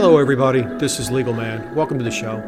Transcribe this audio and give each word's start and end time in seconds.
Hello, 0.00 0.16
everybody. 0.18 0.62
This 0.78 1.00
is 1.00 1.10
Legal 1.10 1.34
Man. 1.34 1.74
Welcome 1.74 1.98
to 1.98 2.04
the 2.04 2.10
show. 2.12 2.40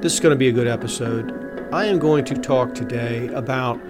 This 0.00 0.14
is 0.14 0.20
going 0.20 0.30
to 0.30 0.38
be 0.38 0.46
a 0.46 0.52
good 0.52 0.68
episode. 0.68 1.68
I 1.72 1.86
am 1.86 1.98
going 1.98 2.24
to 2.26 2.36
talk 2.36 2.72
today 2.72 3.26
about 3.34 3.80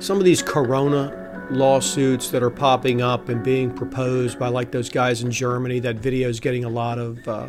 some 0.00 0.18
of 0.18 0.24
these 0.24 0.42
corona 0.42 1.46
lawsuits 1.52 2.32
that 2.32 2.42
are 2.42 2.50
popping 2.50 3.00
up 3.00 3.28
and 3.28 3.44
being 3.44 3.72
proposed 3.72 4.40
by 4.40 4.48
like 4.48 4.72
those 4.72 4.88
guys 4.88 5.22
in 5.22 5.30
Germany. 5.30 5.78
That 5.78 5.98
video 5.98 6.28
is 6.28 6.40
getting 6.40 6.64
a 6.64 6.68
lot 6.68 6.98
of 6.98 7.28
uh, 7.28 7.46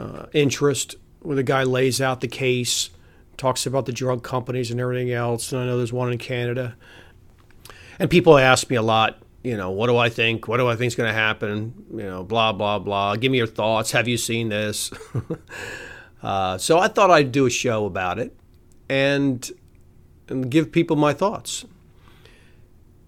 uh, 0.00 0.26
interest 0.32 0.96
where 1.20 1.36
the 1.36 1.44
guy 1.44 1.62
lays 1.62 2.00
out 2.00 2.22
the 2.22 2.26
case, 2.26 2.90
talks 3.36 3.66
about 3.66 3.86
the 3.86 3.92
drug 3.92 4.24
companies 4.24 4.72
and 4.72 4.80
everything 4.80 5.12
else. 5.12 5.52
And 5.52 5.62
I 5.62 5.66
know 5.66 5.76
there's 5.76 5.92
one 5.92 6.10
in 6.10 6.18
Canada. 6.18 6.74
And 8.00 8.10
people 8.10 8.36
ask 8.36 8.68
me 8.68 8.74
a 8.74 8.82
lot, 8.82 9.21
you 9.42 9.56
know, 9.56 9.70
what 9.70 9.88
do 9.88 9.96
I 9.96 10.08
think? 10.08 10.46
What 10.46 10.58
do 10.58 10.68
I 10.68 10.76
think 10.76 10.88
is 10.88 10.94
going 10.94 11.08
to 11.08 11.14
happen? 11.14 11.74
You 11.90 12.04
know, 12.04 12.24
blah, 12.24 12.52
blah, 12.52 12.78
blah. 12.78 13.16
Give 13.16 13.32
me 13.32 13.38
your 13.38 13.46
thoughts. 13.46 13.90
Have 13.92 14.06
you 14.06 14.16
seen 14.16 14.48
this? 14.50 14.92
uh, 16.22 16.58
so 16.58 16.78
I 16.78 16.88
thought 16.88 17.10
I'd 17.10 17.32
do 17.32 17.46
a 17.46 17.50
show 17.50 17.86
about 17.86 18.18
it 18.18 18.36
and, 18.88 19.50
and 20.28 20.48
give 20.50 20.70
people 20.70 20.96
my 20.96 21.12
thoughts. 21.12 21.64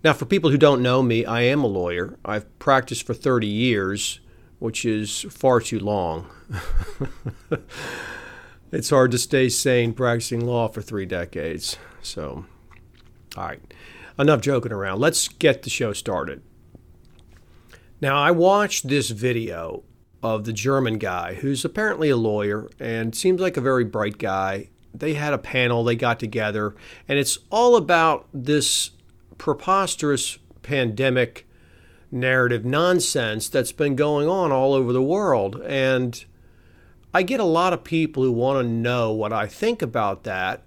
Now, 0.02 0.12
for 0.12 0.26
people 0.26 0.50
who 0.50 0.58
don't 0.58 0.82
know 0.82 1.02
me, 1.02 1.24
I 1.24 1.42
am 1.42 1.62
a 1.62 1.68
lawyer. 1.68 2.18
I've 2.24 2.58
practiced 2.58 3.06
for 3.06 3.14
30 3.14 3.46
years, 3.46 4.20
which 4.58 4.84
is 4.84 5.22
far 5.30 5.60
too 5.60 5.78
long. 5.78 6.28
it's 8.72 8.90
hard 8.90 9.12
to 9.12 9.18
stay 9.18 9.48
sane 9.48 9.94
practicing 9.94 10.44
law 10.44 10.68
for 10.68 10.82
three 10.82 11.06
decades. 11.06 11.78
So, 12.02 12.44
all 13.36 13.44
right 13.44 13.62
enough 14.18 14.40
joking 14.40 14.72
around. 14.72 15.00
Let's 15.00 15.28
get 15.28 15.62
the 15.62 15.70
show 15.70 15.92
started. 15.92 16.42
Now, 18.00 18.20
I 18.20 18.30
watched 18.30 18.88
this 18.88 19.10
video 19.10 19.82
of 20.22 20.44
the 20.44 20.52
German 20.52 20.98
guy 20.98 21.34
who's 21.34 21.64
apparently 21.64 22.10
a 22.10 22.16
lawyer 22.16 22.68
and 22.80 23.14
seems 23.14 23.40
like 23.40 23.56
a 23.56 23.62
very 23.62 23.84
bright 23.84 24.18
guy. 24.18 24.70
They 24.92 25.14
had 25.14 25.32
a 25.32 25.38
panel, 25.38 25.84
they 25.84 25.96
got 25.96 26.20
together, 26.20 26.74
and 27.08 27.18
it's 27.18 27.38
all 27.50 27.76
about 27.76 28.26
this 28.32 28.90
preposterous 29.38 30.38
pandemic 30.62 31.46
narrative 32.10 32.64
nonsense 32.64 33.48
that's 33.48 33.72
been 33.72 33.96
going 33.96 34.28
on 34.28 34.52
all 34.52 34.72
over 34.72 34.92
the 34.92 35.02
world. 35.02 35.60
And 35.66 36.24
I 37.12 37.22
get 37.22 37.40
a 37.40 37.44
lot 37.44 37.72
of 37.72 37.84
people 37.84 38.22
who 38.22 38.32
want 38.32 38.64
to 38.64 38.68
know 38.68 39.12
what 39.12 39.32
I 39.32 39.46
think 39.46 39.82
about 39.82 40.24
that 40.24 40.62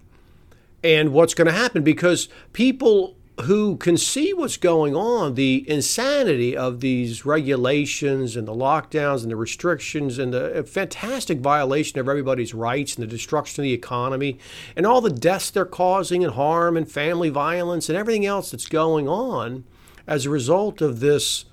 and 0.83 1.13
what's 1.13 1.33
going 1.33 1.47
to 1.47 1.53
happen 1.53 1.83
because 1.83 2.29
people 2.53 3.16
who 3.41 3.77
can 3.77 3.97
see 3.97 4.33
what's 4.33 4.57
going 4.57 4.95
on, 4.95 5.35
the 5.35 5.63
insanity 5.69 6.57
of 6.57 6.79
these 6.79 7.23
regulations 7.23 8.35
and 8.35 8.47
the 8.47 8.53
lockdowns 8.53 9.21
and 9.21 9.29
the 9.29 9.35
restrictions 9.35 10.17
and 10.17 10.33
the 10.33 10.63
fantastic 10.63 11.39
violation 11.39 11.99
of 11.99 12.09
everybody's 12.09 12.55
rights 12.55 12.95
and 12.95 13.03
the 13.03 13.07
destruction 13.07 13.61
of 13.61 13.63
the 13.63 13.73
economy 13.73 14.39
and 14.75 14.87
all 14.87 15.01
the 15.01 15.11
deaths 15.11 15.51
they're 15.51 15.65
causing 15.65 16.23
and 16.23 16.33
harm 16.33 16.75
and 16.75 16.91
family 16.91 17.29
violence 17.29 17.89
and 17.89 17.97
everything 17.97 18.25
else 18.25 18.49
that's 18.49 18.65
going 18.65 19.07
on 19.07 19.63
as 20.07 20.25
a 20.25 20.31
result 20.31 20.81
of 20.81 20.99
this 20.99 21.45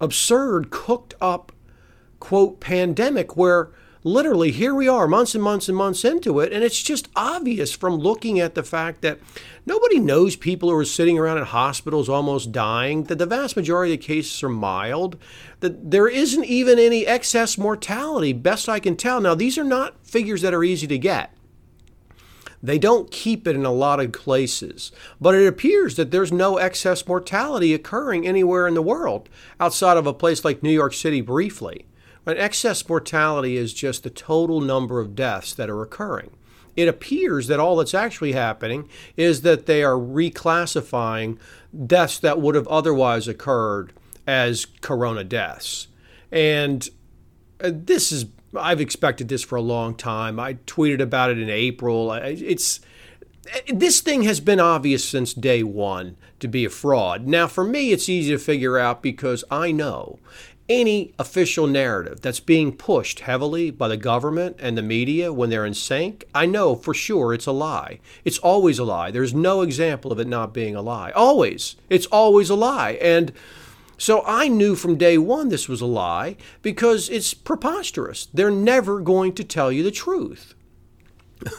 absurd, 0.00 0.70
cooked 0.70 1.14
up, 1.20 1.50
quote, 2.20 2.60
pandemic 2.60 3.36
where 3.36 3.70
literally 4.08 4.50
here 4.50 4.74
we 4.74 4.88
are 4.88 5.06
months 5.06 5.34
and 5.34 5.44
months 5.44 5.68
and 5.68 5.76
months 5.76 6.04
into 6.04 6.40
it 6.40 6.52
and 6.52 6.64
it's 6.64 6.82
just 6.82 7.08
obvious 7.14 7.72
from 7.72 7.96
looking 7.96 8.40
at 8.40 8.54
the 8.54 8.62
fact 8.62 9.02
that 9.02 9.18
nobody 9.66 9.98
knows 9.98 10.34
people 10.34 10.70
who 10.70 10.76
are 10.76 10.84
sitting 10.84 11.18
around 11.18 11.36
in 11.36 11.44
hospitals 11.44 12.08
almost 12.08 12.50
dying 12.50 13.04
that 13.04 13.18
the 13.18 13.26
vast 13.26 13.54
majority 13.56 13.92
of 13.92 14.00
the 14.00 14.06
cases 14.06 14.42
are 14.42 14.48
mild 14.48 15.18
that 15.60 15.90
there 15.90 16.08
isn't 16.08 16.44
even 16.44 16.78
any 16.78 17.06
excess 17.06 17.58
mortality 17.58 18.32
best 18.32 18.68
i 18.68 18.80
can 18.80 18.96
tell 18.96 19.20
now 19.20 19.34
these 19.34 19.58
are 19.58 19.64
not 19.64 19.94
figures 20.06 20.42
that 20.42 20.54
are 20.54 20.64
easy 20.64 20.86
to 20.86 20.98
get 20.98 21.34
they 22.62 22.78
don't 22.78 23.10
keep 23.10 23.46
it 23.46 23.54
in 23.54 23.64
a 23.64 23.70
lot 23.70 24.00
of 24.00 24.12
places, 24.12 24.90
but 25.20 25.36
it 25.36 25.46
appears 25.46 25.94
that 25.94 26.10
there's 26.10 26.32
no 26.32 26.56
excess 26.56 27.06
mortality 27.06 27.72
occurring 27.72 28.26
anywhere 28.26 28.66
in 28.66 28.74
the 28.74 28.82
world 28.82 29.28
outside 29.60 29.96
of 29.96 30.08
a 30.08 30.12
place 30.12 30.44
like 30.44 30.60
New 30.60 30.72
York 30.72 30.92
City 30.92 31.20
briefly. 31.20 31.86
But 32.28 32.36
excess 32.36 32.86
mortality 32.86 33.56
is 33.56 33.72
just 33.72 34.02
the 34.02 34.10
total 34.10 34.60
number 34.60 35.00
of 35.00 35.14
deaths 35.14 35.54
that 35.54 35.70
are 35.70 35.80
occurring. 35.80 36.28
It 36.76 36.86
appears 36.86 37.46
that 37.46 37.58
all 37.58 37.76
that's 37.76 37.94
actually 37.94 38.32
happening 38.32 38.86
is 39.16 39.40
that 39.40 39.64
they 39.64 39.82
are 39.82 39.94
reclassifying 39.94 41.38
deaths 41.86 42.18
that 42.18 42.38
would 42.38 42.54
have 42.54 42.68
otherwise 42.68 43.28
occurred 43.28 43.94
as 44.26 44.66
corona 44.82 45.24
deaths. 45.24 45.88
And 46.30 46.86
uh, 47.62 47.70
this 47.72 48.12
is, 48.12 48.26
I've 48.54 48.82
expected 48.82 49.28
this 49.28 49.42
for 49.42 49.56
a 49.56 49.62
long 49.62 49.94
time. 49.94 50.38
I 50.38 50.52
tweeted 50.66 51.00
about 51.00 51.30
it 51.30 51.38
in 51.38 51.48
April. 51.48 52.12
It's, 52.12 52.80
this 53.68 54.02
thing 54.02 54.24
has 54.24 54.40
been 54.40 54.60
obvious 54.60 55.02
since 55.02 55.32
day 55.32 55.62
one 55.62 56.18
to 56.40 56.46
be 56.46 56.66
a 56.66 56.70
fraud. 56.70 57.26
Now, 57.26 57.46
for 57.46 57.64
me, 57.64 57.90
it's 57.90 58.06
easy 58.06 58.32
to 58.32 58.38
figure 58.38 58.76
out 58.76 59.02
because 59.02 59.44
I 59.50 59.72
know 59.72 60.18
any 60.68 61.14
official 61.18 61.66
narrative 61.66 62.20
that's 62.20 62.40
being 62.40 62.76
pushed 62.76 63.20
heavily 63.20 63.70
by 63.70 63.88
the 63.88 63.96
government 63.96 64.56
and 64.58 64.76
the 64.76 64.82
media 64.82 65.32
when 65.32 65.50
they're 65.50 65.64
in 65.64 65.74
sync, 65.74 66.24
I 66.34 66.46
know 66.46 66.74
for 66.74 66.92
sure 66.92 67.32
it's 67.32 67.46
a 67.46 67.52
lie. 67.52 68.00
It's 68.24 68.38
always 68.38 68.78
a 68.78 68.84
lie. 68.84 69.10
There's 69.10 69.34
no 69.34 69.62
example 69.62 70.12
of 70.12 70.20
it 70.20 70.28
not 70.28 70.52
being 70.52 70.76
a 70.76 70.82
lie. 70.82 71.10
Always. 71.12 71.76
It's 71.88 72.06
always 72.06 72.50
a 72.50 72.54
lie. 72.54 72.98
And 73.00 73.32
so 73.96 74.22
I 74.26 74.48
knew 74.48 74.76
from 74.76 74.96
day 74.96 75.18
one 75.18 75.48
this 75.48 75.68
was 75.68 75.80
a 75.80 75.86
lie 75.86 76.36
because 76.62 77.08
it's 77.08 77.34
preposterous. 77.34 78.26
They're 78.32 78.50
never 78.50 79.00
going 79.00 79.32
to 79.34 79.44
tell 79.44 79.72
you 79.72 79.82
the 79.82 79.90
truth. 79.90 80.54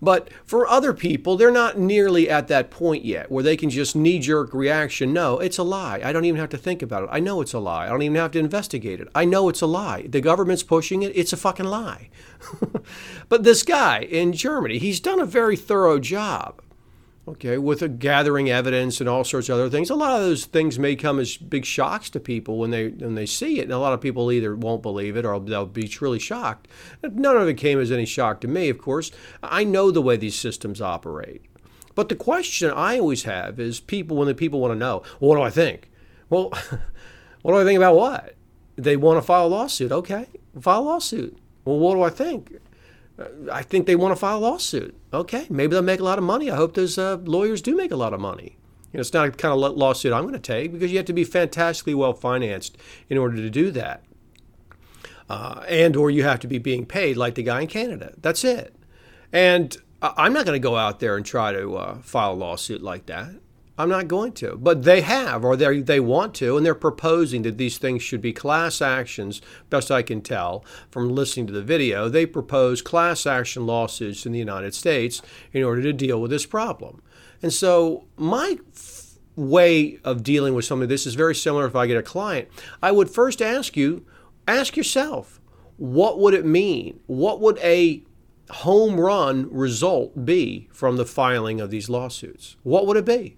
But 0.00 0.28
for 0.44 0.66
other 0.66 0.92
people, 0.92 1.36
they're 1.36 1.50
not 1.50 1.78
nearly 1.78 2.30
at 2.30 2.48
that 2.48 2.70
point 2.70 3.04
yet 3.04 3.30
where 3.30 3.42
they 3.42 3.56
can 3.56 3.70
just 3.70 3.96
knee 3.96 4.18
jerk 4.18 4.54
reaction. 4.54 5.12
No, 5.12 5.38
it's 5.38 5.58
a 5.58 5.62
lie. 5.62 6.00
I 6.02 6.12
don't 6.12 6.24
even 6.24 6.40
have 6.40 6.50
to 6.50 6.58
think 6.58 6.82
about 6.82 7.04
it. 7.04 7.08
I 7.12 7.20
know 7.20 7.40
it's 7.40 7.52
a 7.52 7.58
lie. 7.58 7.86
I 7.86 7.88
don't 7.88 8.02
even 8.02 8.16
have 8.16 8.32
to 8.32 8.38
investigate 8.38 9.00
it. 9.00 9.08
I 9.14 9.24
know 9.24 9.48
it's 9.48 9.62
a 9.62 9.66
lie. 9.66 10.06
The 10.08 10.20
government's 10.20 10.62
pushing 10.62 11.02
it. 11.02 11.16
It's 11.16 11.32
a 11.32 11.36
fucking 11.36 11.66
lie. 11.66 12.10
but 13.28 13.42
this 13.42 13.62
guy 13.62 14.00
in 14.00 14.32
Germany, 14.32 14.78
he's 14.78 15.00
done 15.00 15.20
a 15.20 15.26
very 15.26 15.56
thorough 15.56 15.98
job 15.98 16.62
okay, 17.30 17.58
with 17.58 17.98
gathering 17.98 18.50
evidence 18.50 19.00
and 19.00 19.08
all 19.08 19.24
sorts 19.24 19.48
of 19.48 19.54
other 19.54 19.70
things. 19.70 19.90
A 19.90 19.94
lot 19.94 20.16
of 20.16 20.20
those 20.20 20.44
things 20.44 20.78
may 20.78 20.96
come 20.96 21.18
as 21.18 21.36
big 21.36 21.64
shocks 21.64 22.10
to 22.10 22.20
people 22.20 22.58
when 22.58 22.70
they 22.70 22.88
when 22.88 23.14
they 23.14 23.26
see 23.26 23.58
it, 23.58 23.64
and 23.64 23.72
a 23.72 23.78
lot 23.78 23.92
of 23.92 24.00
people 24.00 24.30
either 24.32 24.54
won't 24.54 24.82
believe 24.82 25.16
it 25.16 25.24
or 25.24 25.38
they'll 25.40 25.66
be 25.66 25.88
truly 25.88 26.18
shocked. 26.18 26.68
None 27.02 27.36
of 27.36 27.48
it 27.48 27.54
came 27.54 27.78
as 27.78 27.92
any 27.92 28.06
shock 28.06 28.40
to 28.40 28.48
me, 28.48 28.68
of 28.68 28.78
course. 28.78 29.10
I 29.42 29.64
know 29.64 29.90
the 29.90 30.02
way 30.02 30.16
these 30.16 30.38
systems 30.38 30.80
operate. 30.80 31.42
But 31.94 32.08
the 32.08 32.16
question 32.16 32.70
I 32.70 32.98
always 32.98 33.24
have 33.24 33.58
is 33.58 33.80
people 33.80 34.16
when 34.16 34.28
the 34.28 34.34
people 34.34 34.60
want 34.60 34.72
to 34.72 34.78
know, 34.78 35.02
well, 35.18 35.30
what 35.30 35.36
do 35.36 35.42
I 35.42 35.50
think? 35.50 35.90
Well, 36.30 36.50
what 37.42 37.52
do 37.52 37.58
I 37.58 37.64
think 37.64 37.76
about 37.76 37.96
what? 37.96 38.36
They 38.76 38.96
want 38.96 39.18
to 39.18 39.22
file 39.22 39.46
a 39.46 39.48
lawsuit. 39.48 39.90
Okay, 39.90 40.26
file 40.60 40.82
a 40.82 40.84
lawsuit. 40.84 41.36
Well, 41.64 41.78
what 41.78 41.94
do 41.94 42.02
I 42.02 42.10
think? 42.10 42.58
I 43.50 43.62
think 43.62 43.86
they 43.86 43.96
want 43.96 44.12
to 44.12 44.16
file 44.16 44.38
a 44.38 44.40
lawsuit. 44.40 44.96
Okay, 45.12 45.46
maybe 45.50 45.72
they'll 45.72 45.82
make 45.82 46.00
a 46.00 46.04
lot 46.04 46.18
of 46.18 46.24
money. 46.24 46.50
I 46.50 46.56
hope 46.56 46.74
those 46.74 46.98
uh, 46.98 47.18
lawyers 47.24 47.60
do 47.60 47.76
make 47.76 47.90
a 47.90 47.96
lot 47.96 48.12
of 48.12 48.20
money. 48.20 48.56
You 48.92 48.98
know, 48.98 49.00
it's 49.00 49.12
not 49.12 49.28
a 49.28 49.30
kind 49.32 49.52
of 49.52 49.76
lawsuit 49.76 50.12
I'm 50.12 50.22
going 50.22 50.34
to 50.34 50.40
take 50.40 50.72
because 50.72 50.90
you 50.90 50.96
have 50.98 51.06
to 51.06 51.12
be 51.12 51.24
fantastically 51.24 51.94
well 51.94 52.14
financed 52.14 52.78
in 53.08 53.18
order 53.18 53.36
to 53.36 53.50
do 53.50 53.70
that, 53.72 54.02
uh, 55.28 55.62
and 55.68 55.96
or 55.96 56.10
you 56.10 56.22
have 56.22 56.40
to 56.40 56.46
be 56.46 56.58
being 56.58 56.86
paid 56.86 57.16
like 57.16 57.34
the 57.34 57.42
guy 57.42 57.62
in 57.62 57.66
Canada. 57.66 58.14
That's 58.22 58.44
it. 58.44 58.74
And 59.32 59.76
I'm 60.00 60.32
not 60.32 60.46
going 60.46 60.60
to 60.60 60.62
go 60.62 60.76
out 60.76 61.00
there 61.00 61.16
and 61.16 61.26
try 61.26 61.52
to 61.52 61.76
uh, 61.76 61.98
file 62.02 62.32
a 62.32 62.34
lawsuit 62.34 62.82
like 62.82 63.06
that. 63.06 63.30
I'm 63.78 63.88
not 63.88 64.08
going 64.08 64.32
to. 64.32 64.56
But 64.56 64.82
they 64.82 65.00
have, 65.02 65.44
or 65.44 65.56
they 65.56 65.80
they 65.80 66.00
want 66.00 66.34
to, 66.36 66.56
and 66.56 66.66
they're 66.66 66.74
proposing 66.74 67.42
that 67.42 67.56
these 67.56 67.78
things 67.78 68.02
should 68.02 68.20
be 68.20 68.32
class 68.32 68.82
actions. 68.82 69.40
Best 69.70 69.90
I 69.90 70.02
can 70.02 70.20
tell 70.20 70.64
from 70.90 71.08
listening 71.08 71.46
to 71.46 71.52
the 71.52 71.62
video, 71.62 72.08
they 72.08 72.26
propose 72.26 72.82
class 72.82 73.24
action 73.24 73.66
lawsuits 73.66 74.26
in 74.26 74.32
the 74.32 74.38
United 74.38 74.74
States 74.74 75.22
in 75.52 75.62
order 75.62 75.80
to 75.82 75.92
deal 75.92 76.20
with 76.20 76.32
this 76.32 76.44
problem. 76.44 77.00
And 77.40 77.52
so 77.52 78.06
my 78.16 78.58
way 79.36 80.00
of 80.02 80.24
dealing 80.24 80.52
with 80.52 80.64
something 80.64 80.88
this 80.88 81.06
is 81.06 81.14
very 81.14 81.34
similar 81.34 81.64
if 81.66 81.76
I 81.76 81.86
get 81.86 81.96
a 81.96 82.02
client. 82.02 82.48
I 82.82 82.90
would 82.90 83.08
first 83.08 83.40
ask 83.40 83.76
you, 83.76 84.04
ask 84.48 84.76
yourself, 84.76 85.40
what 85.76 86.18
would 86.18 86.34
it 86.34 86.44
mean? 86.44 86.98
What 87.06 87.40
would 87.40 87.58
a 87.58 88.02
home 88.50 88.98
run 88.98 89.48
result 89.52 90.24
be 90.24 90.68
from 90.72 90.96
the 90.96 91.06
filing 91.06 91.60
of 91.60 91.70
these 91.70 91.88
lawsuits? 91.88 92.56
What 92.64 92.86
would 92.86 92.96
it 92.96 93.04
be? 93.04 93.37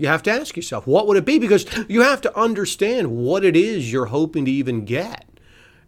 You 0.00 0.06
have 0.06 0.22
to 0.22 0.30
ask 0.30 0.56
yourself, 0.56 0.86
what 0.86 1.06
would 1.06 1.18
it 1.18 1.26
be? 1.26 1.38
Because 1.38 1.66
you 1.86 2.00
have 2.00 2.22
to 2.22 2.34
understand 2.34 3.18
what 3.18 3.44
it 3.44 3.54
is 3.54 3.92
you're 3.92 4.06
hoping 4.06 4.46
to 4.46 4.50
even 4.50 4.86
get 4.86 5.26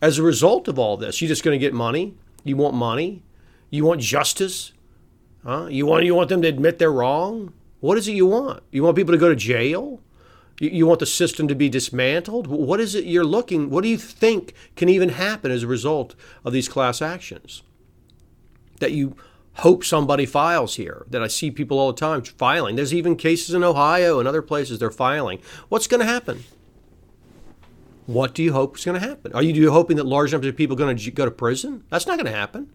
as 0.03 0.19
a 0.19 0.23
result 0.23 0.69
of 0.69 0.79
all 0.79 0.99
this. 0.99 1.23
You're 1.23 1.31
just 1.31 1.43
going 1.43 1.59
to 1.59 1.67
get 1.67 1.73
money. 1.73 2.15
You 2.45 2.59
want 2.59 2.75
money. 2.75 3.23
You 3.71 3.87
want 3.87 4.03
justice. 4.03 4.75
Huh? 5.47 5.69
You 5.71 5.87
want 5.87 6.05
you 6.05 6.15
want 6.15 6.29
them 6.29 6.43
to 6.43 6.49
admit 6.49 6.79
they're 6.79 6.93
wrong. 6.93 7.55
What 7.81 7.97
is 7.97 8.07
it 8.07 8.13
you 8.13 8.27
want? 8.27 8.63
You 8.71 8.83
want 8.83 8.97
people 8.97 9.15
to 9.15 9.19
go 9.19 9.31
to 9.31 9.35
jail? 9.35 10.03
You, 10.61 10.69
you 10.69 10.87
want 10.87 11.01
the 11.01 11.07
system 11.07 11.49
to 11.49 11.55
be 11.55 11.71
dismantled? 11.71 12.49
What 12.49 12.81
is 12.81 12.95
it 12.95 13.07
you're 13.07 13.25
looking? 13.25 13.71
What 13.71 13.83
do 13.83 13.89
you 13.89 13.97
think 13.97 14.53
can 14.77 14.91
even 14.91 15.09
happen 15.09 15.51
as 15.51 15.63
a 15.63 15.67
result 15.67 16.15
of 16.45 16.53
these 16.53 16.69
class 16.69 17.01
actions? 17.01 17.63
That 18.79 18.93
you 18.93 19.17
hope 19.57 19.85
somebody 19.85 20.27
files 20.27 20.77
here. 20.77 21.05
That 21.11 21.23
I 21.23 21.29
see 21.29 21.51
people 21.51 21.79
all 21.79 21.93
the 21.93 22.01
time 22.01 22.23
filing. 22.23 22.77
There's 22.77 22.95
even 22.95 23.17
cases 23.17 23.55
in 23.55 23.65
Ohio 23.65 24.19
and 24.19 24.29
other 24.29 24.43
places 24.43 24.79
they're 24.79 24.91
filing. 24.91 25.41
What's 25.69 25.87
going 25.87 26.01
to 26.01 26.07
happen? 26.07 26.45
What 28.07 28.35
do 28.35 28.43
you 28.43 28.53
hope 28.53 28.77
is 28.77 28.85
going 28.85 29.01
to 29.01 29.07
happen? 29.07 29.33
Are 29.33 29.43
you 29.43 29.71
hoping 29.71 29.97
that 29.97 30.07
large 30.07 30.33
numbers 30.33 30.49
of 30.49 30.57
people 30.57 30.75
are 30.75 30.79
going 30.79 30.97
to 30.97 31.11
go 31.11 31.25
to 31.25 31.31
prison? 31.31 31.85
That's 31.89 32.07
not 32.07 32.17
going 32.17 32.27
to 32.27 32.37
happen. 32.37 32.71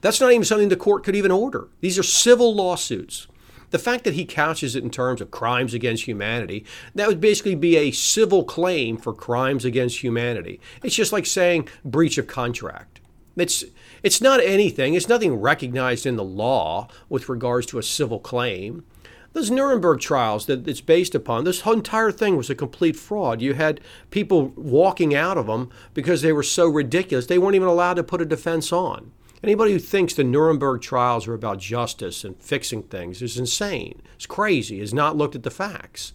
That's 0.00 0.20
not 0.20 0.30
even 0.30 0.44
something 0.44 0.68
the 0.68 0.76
court 0.76 1.04
could 1.04 1.16
even 1.16 1.30
order. 1.30 1.68
These 1.80 1.98
are 1.98 2.02
civil 2.02 2.54
lawsuits. 2.54 3.26
The 3.70 3.78
fact 3.78 4.04
that 4.04 4.14
he 4.14 4.24
couches 4.24 4.76
it 4.76 4.84
in 4.84 4.90
terms 4.90 5.20
of 5.20 5.32
crimes 5.32 5.74
against 5.74 6.04
humanity, 6.04 6.64
that 6.94 7.08
would 7.08 7.20
basically 7.20 7.56
be 7.56 7.76
a 7.76 7.90
civil 7.90 8.44
claim 8.44 8.96
for 8.96 9.12
crimes 9.12 9.64
against 9.64 9.98
humanity. 9.98 10.60
It's 10.82 10.94
just 10.94 11.12
like 11.12 11.26
saying 11.26 11.68
breach 11.84 12.16
of 12.16 12.28
contract. 12.28 13.00
It's 13.36 13.64
it's 14.04 14.20
not 14.20 14.40
anything. 14.40 14.92
It's 14.92 15.08
nothing 15.08 15.34
recognized 15.34 16.04
in 16.04 16.16
the 16.16 16.22
law 16.22 16.88
with 17.08 17.30
regards 17.30 17.66
to 17.66 17.78
a 17.78 17.82
civil 17.82 18.20
claim. 18.20 18.84
Those 19.32 19.50
Nuremberg 19.50 19.98
trials 19.98 20.44
that 20.46 20.68
it's 20.68 20.82
based 20.82 21.14
upon, 21.14 21.42
this 21.42 21.62
whole 21.62 21.72
entire 21.72 22.12
thing 22.12 22.36
was 22.36 22.50
a 22.50 22.54
complete 22.54 22.96
fraud. 22.96 23.40
You 23.40 23.54
had 23.54 23.80
people 24.10 24.52
walking 24.56 25.14
out 25.14 25.38
of 25.38 25.46
them 25.46 25.70
because 25.94 26.20
they 26.20 26.32
were 26.32 26.42
so 26.42 26.68
ridiculous, 26.68 27.26
they 27.26 27.38
weren't 27.38 27.56
even 27.56 27.66
allowed 27.66 27.94
to 27.94 28.04
put 28.04 28.20
a 28.20 28.26
defense 28.26 28.72
on. 28.72 29.10
Anybody 29.42 29.72
who 29.72 29.78
thinks 29.78 30.14
the 30.14 30.22
Nuremberg 30.22 30.82
trials 30.82 31.26
are 31.26 31.34
about 31.34 31.58
justice 31.58 32.24
and 32.24 32.36
fixing 32.36 32.82
things 32.82 33.22
is 33.22 33.38
insane. 33.38 34.02
It's 34.16 34.26
crazy, 34.26 34.80
has 34.80 34.94
not 34.94 35.16
looked 35.16 35.34
at 35.34 35.42
the 35.42 35.50
facts. 35.50 36.12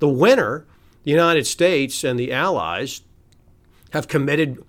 The 0.00 0.08
winner, 0.08 0.66
the 1.04 1.10
United 1.12 1.46
States 1.46 2.02
and 2.04 2.18
the 2.18 2.32
Allies, 2.32 3.02
have 3.92 4.08
committed 4.08 4.62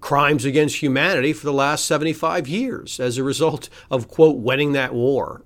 crimes 0.00 0.44
against 0.44 0.76
humanity 0.76 1.32
for 1.32 1.46
the 1.46 1.52
last 1.52 1.86
75 1.86 2.46
years 2.46 3.00
as 3.00 3.16
a 3.16 3.24
result 3.24 3.68
of, 3.90 4.08
quote, 4.08 4.36
winning 4.36 4.72
that 4.72 4.94
war. 4.94 5.44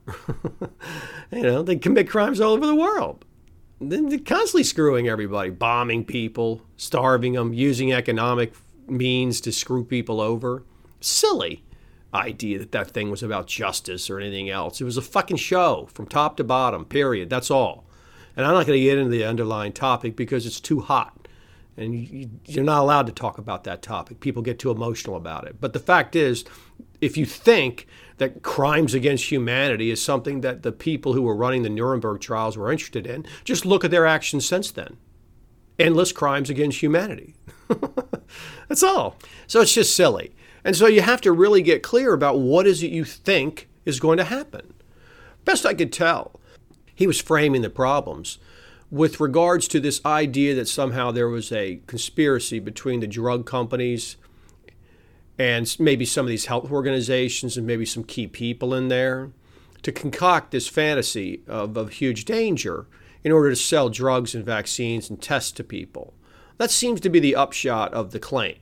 you 1.33 1.43
know, 1.43 1.63
they 1.63 1.77
commit 1.77 2.09
crimes 2.09 2.41
all 2.41 2.53
over 2.53 2.67
the 2.67 2.75
world. 2.75 3.25
They're 3.81 4.19
constantly 4.19 4.65
screwing 4.65 5.09
everybody, 5.09 5.51
bombing 5.51 6.05
people, 6.05 6.63
starving 6.77 7.35
them, 7.35 7.53
using 7.53 7.93
economic 7.93 8.55
means 8.89 9.41
to 9.43 9.53
screw 9.53 9.85
people 9.85 10.21
over. 10.21 10.65
Silly 11.01 11.65
idea 12.15 12.59
that 12.59 12.73
that 12.73 12.91
thing 12.93 13.11
was 13.11 13.23
about 13.23 13.47
justice 13.47 14.09
or 14.09 14.21
anything 14.21 14.49
else. 14.49 14.81
It 14.81 14.85
was 14.85 14.97
a 14.97 15.03
fucking 15.03 15.37
show 15.37 15.89
from 15.93 16.07
top 16.07 16.37
to 16.37 16.45
bottom, 16.45 16.85
period. 16.85 17.29
That's 17.29 17.51
all. 17.51 17.85
And 18.37 18.47
I'm 18.47 18.55
not 18.55 18.67
going 18.67 18.79
to 18.79 18.85
get 18.85 18.99
into 18.99 19.11
the 19.11 19.25
underlying 19.25 19.73
topic 19.73 20.17
because 20.17 20.47
it's 20.47 20.61
too 20.61 20.81
hot. 20.81 21.24
And 21.77 22.41
you're 22.47 22.65
not 22.65 22.83
allowed 22.83 23.07
to 23.07 23.13
talk 23.13 23.39
about 23.39 23.65
that 23.65 23.83
topic. 23.83 24.21
People 24.21 24.43
get 24.43 24.59
too 24.59 24.71
emotional 24.71 25.17
about 25.17 25.47
it. 25.47 25.61
But 25.61 25.73
the 25.73 25.81
fact 25.81 26.15
is, 26.15 26.45
if 27.01 27.17
you 27.17 27.27
think 27.27 27.87
that 28.19 28.43
crimes 28.43 28.95
against 28.95 29.31
humanity 29.31 29.91
is 29.91 30.01
something 30.01 30.41
that 30.43 30.63
the 30.63 30.71
people 30.71 31.15
who 31.15 31.23
were 31.23 31.35
running 31.35 31.63
the 31.63 31.69
Nuremberg 31.69 32.21
trials 32.21 32.57
were 32.57 32.71
interested 32.71 33.07
in, 33.07 33.27
just 33.43 33.67
look 33.67 33.85
at 33.85 33.91
their 33.91 34.07
actions 34.07 34.47
since 34.47 34.71
then. 34.71 34.97
Endless 35.79 36.13
crimes 36.13 36.49
against 36.49 36.81
humanity. 36.81 37.35
That's 38.69 38.85
all. 38.85 39.17
So 39.49 39.61
it's 39.61 39.75
just 39.75 39.97
silly. 39.97 40.35
And 40.63 40.77
so 40.77 40.87
you 40.87 41.03
have 41.03 41.21
to 41.23 41.33
really 41.33 41.61
get 41.61 41.83
clear 41.83 42.15
about 42.15 42.39
what 42.39 42.67
is 42.67 42.83
it 42.83 42.93
you 42.93 43.05
think 43.05 43.69
is 43.85 43.99
going 43.99 44.19
to 44.19 44.25
happen. 44.25 44.73
Best 45.45 45.67
I 45.67 45.75
could 45.75 45.93
tell, 45.93 46.41
he 46.95 47.07
was 47.07 47.21
framing 47.21 47.63
the 47.63 47.71
problems 47.71 48.39
with 48.91 49.21
regards 49.21 49.67
to 49.69 49.81
this 49.81 50.05
idea 50.05 50.55
that 50.55 50.69
somehow 50.69 51.11
there 51.11 51.29
was 51.29 51.51
a 51.51 51.81
conspiracy 51.87 52.59
between 52.59 53.01
the 53.01 53.07
drug 53.07 53.47
companies 53.47 54.17
and 55.39 55.75
maybe 55.81 56.05
some 56.05 56.27
of 56.27 56.31
these 56.31 56.47
health 56.47 56.71
organizations 56.71 57.57
and 57.57 57.67
maybe 57.67 57.85
some 57.85 58.05
key 58.05 58.27
people 58.27 58.75
in 58.75 58.89
there 58.89 59.31
to 59.83 59.93
concoct 59.93 60.51
this 60.51 60.69
fantasy 60.69 61.43
of, 61.47 61.77
of 61.77 61.91
huge 61.91 62.25
danger 62.25 62.87
in 63.23 63.33
order 63.33 63.51
to 63.51 63.57
sell 63.57 63.89
drugs 63.89 64.35
and 64.35 64.45
vaccines 64.45 65.11
and 65.11 65.21
tests 65.21 65.51
to 65.53 65.65
people. 65.65 66.15
That 66.59 66.71
seems 66.71 67.01
to 67.01 67.11
be 67.11 67.19
the 67.19 67.35
upshot 67.35 67.93
of 67.93 68.13
the 68.13 68.21
claim. 68.21 68.57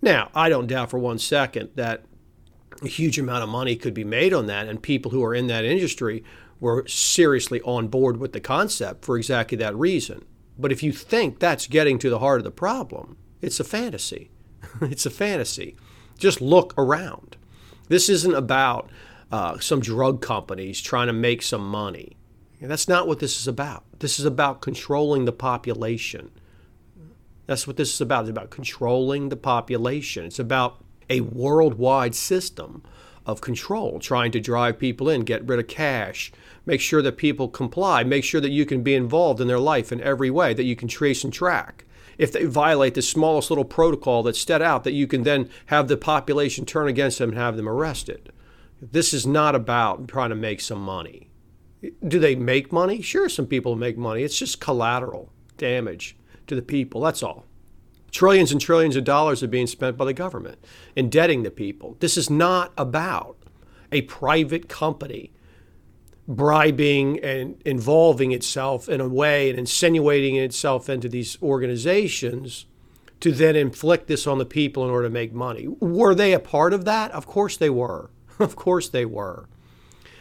Now, 0.00 0.30
I 0.34 0.48
don't 0.48 0.66
doubt 0.66 0.90
for 0.90 0.98
one 0.98 1.18
second 1.18 1.70
that 1.74 2.04
a 2.82 2.88
huge 2.88 3.18
amount 3.18 3.42
of 3.42 3.48
money 3.48 3.74
could 3.74 3.94
be 3.94 4.04
made 4.04 4.32
on 4.32 4.46
that, 4.46 4.68
and 4.68 4.82
people 4.82 5.10
who 5.10 5.24
are 5.24 5.34
in 5.34 5.46
that 5.46 5.64
industry 5.64 6.22
were 6.60 6.86
seriously 6.86 7.60
on 7.62 7.88
board 7.88 8.16
with 8.16 8.32
the 8.32 8.40
concept 8.40 9.04
for 9.04 9.16
exactly 9.16 9.58
that 9.58 9.76
reason. 9.76 10.24
But 10.58 10.72
if 10.72 10.82
you 10.82 10.92
think 10.92 11.38
that's 11.38 11.66
getting 11.66 11.98
to 11.98 12.10
the 12.10 12.18
heart 12.18 12.40
of 12.40 12.44
the 12.44 12.50
problem, 12.50 13.18
it's 13.42 13.60
a 13.60 13.64
fantasy. 13.64 14.30
it's 14.80 15.06
a 15.06 15.10
fantasy. 15.10 15.76
Just 16.18 16.40
look 16.40 16.74
around. 16.78 17.36
This 17.88 18.08
isn't 18.08 18.34
about 18.34 18.90
uh, 19.30 19.58
some 19.58 19.80
drug 19.80 20.22
companies 20.22 20.80
trying 20.80 21.08
to 21.08 21.12
make 21.12 21.42
some 21.42 21.66
money. 21.66 22.16
That's 22.60 22.88
not 22.88 23.06
what 23.06 23.18
this 23.18 23.38
is 23.38 23.46
about. 23.46 23.84
This 23.98 24.18
is 24.18 24.24
about 24.24 24.62
controlling 24.62 25.26
the 25.26 25.32
population. 25.32 26.30
That's 27.46 27.66
what 27.66 27.76
this 27.76 27.94
is 27.94 28.00
about. 28.00 28.22
It's 28.22 28.30
about 28.30 28.50
controlling 28.50 29.28
the 29.28 29.36
population. 29.36 30.24
It's 30.24 30.38
about 30.38 30.82
a 31.08 31.20
worldwide 31.20 32.14
system 32.14 32.82
of 33.26 33.40
control, 33.40 33.98
trying 33.98 34.30
to 34.30 34.40
drive 34.40 34.78
people 34.78 35.08
in, 35.08 35.22
get 35.22 35.46
rid 35.46 35.58
of 35.58 35.66
cash, 35.66 36.32
make 36.64 36.80
sure 36.80 37.02
that 37.02 37.16
people 37.16 37.48
comply, 37.48 38.04
make 38.04 38.24
sure 38.24 38.40
that 38.40 38.50
you 38.50 38.64
can 38.64 38.82
be 38.82 38.94
involved 38.94 39.40
in 39.40 39.48
their 39.48 39.58
life 39.58 39.92
in 39.92 40.00
every 40.00 40.30
way, 40.30 40.54
that 40.54 40.64
you 40.64 40.76
can 40.76 40.88
trace 40.88 41.24
and 41.24 41.32
track. 41.32 41.84
If 42.18 42.32
they 42.32 42.44
violate 42.44 42.94
the 42.94 43.02
smallest 43.02 43.50
little 43.50 43.64
protocol 43.64 44.22
that's 44.22 44.40
set 44.40 44.62
out, 44.62 44.84
that 44.84 44.92
you 44.92 45.06
can 45.06 45.24
then 45.24 45.50
have 45.66 45.88
the 45.88 45.96
population 45.96 46.64
turn 46.64 46.88
against 46.88 47.18
them 47.18 47.30
and 47.30 47.38
have 47.38 47.56
them 47.56 47.68
arrested. 47.68 48.32
This 48.80 49.12
is 49.12 49.26
not 49.26 49.54
about 49.54 50.08
trying 50.08 50.30
to 50.30 50.36
make 50.36 50.60
some 50.60 50.80
money. 50.80 51.28
Do 52.06 52.18
they 52.18 52.34
make 52.34 52.72
money? 52.72 53.02
Sure, 53.02 53.28
some 53.28 53.46
people 53.46 53.76
make 53.76 53.98
money. 53.98 54.22
It's 54.22 54.38
just 54.38 54.60
collateral 54.60 55.30
damage 55.58 56.16
to 56.46 56.54
the 56.54 56.62
people. 56.62 57.00
That's 57.00 57.22
all. 57.22 57.44
Trillions 58.10 58.52
and 58.52 58.60
trillions 58.60 58.96
of 58.96 59.04
dollars 59.04 59.42
are 59.42 59.48
being 59.48 59.66
spent 59.66 59.96
by 59.96 60.04
the 60.04 60.12
government, 60.12 60.58
indebting 60.94 61.42
the 61.42 61.50
people. 61.50 61.96
This 62.00 62.16
is 62.16 62.30
not 62.30 62.72
about 62.76 63.36
a 63.92 64.02
private 64.02 64.68
company 64.68 65.32
bribing 66.28 67.20
and 67.20 67.60
involving 67.64 68.32
itself 68.32 68.88
in 68.88 69.00
a 69.00 69.08
way 69.08 69.48
and 69.48 69.58
insinuating 69.58 70.36
itself 70.36 70.88
into 70.88 71.08
these 71.08 71.40
organizations 71.42 72.66
to 73.20 73.32
then 73.32 73.56
inflict 73.56 74.08
this 74.08 74.26
on 74.26 74.38
the 74.38 74.44
people 74.44 74.84
in 74.84 74.90
order 74.90 75.08
to 75.08 75.12
make 75.12 75.32
money. 75.32 75.68
Were 75.80 76.14
they 76.14 76.32
a 76.32 76.40
part 76.40 76.72
of 76.72 76.84
that? 76.84 77.10
Of 77.12 77.26
course 77.26 77.56
they 77.56 77.70
were. 77.70 78.10
Of 78.38 78.54
course 78.54 78.90
they 78.90 79.06
were. 79.06 79.48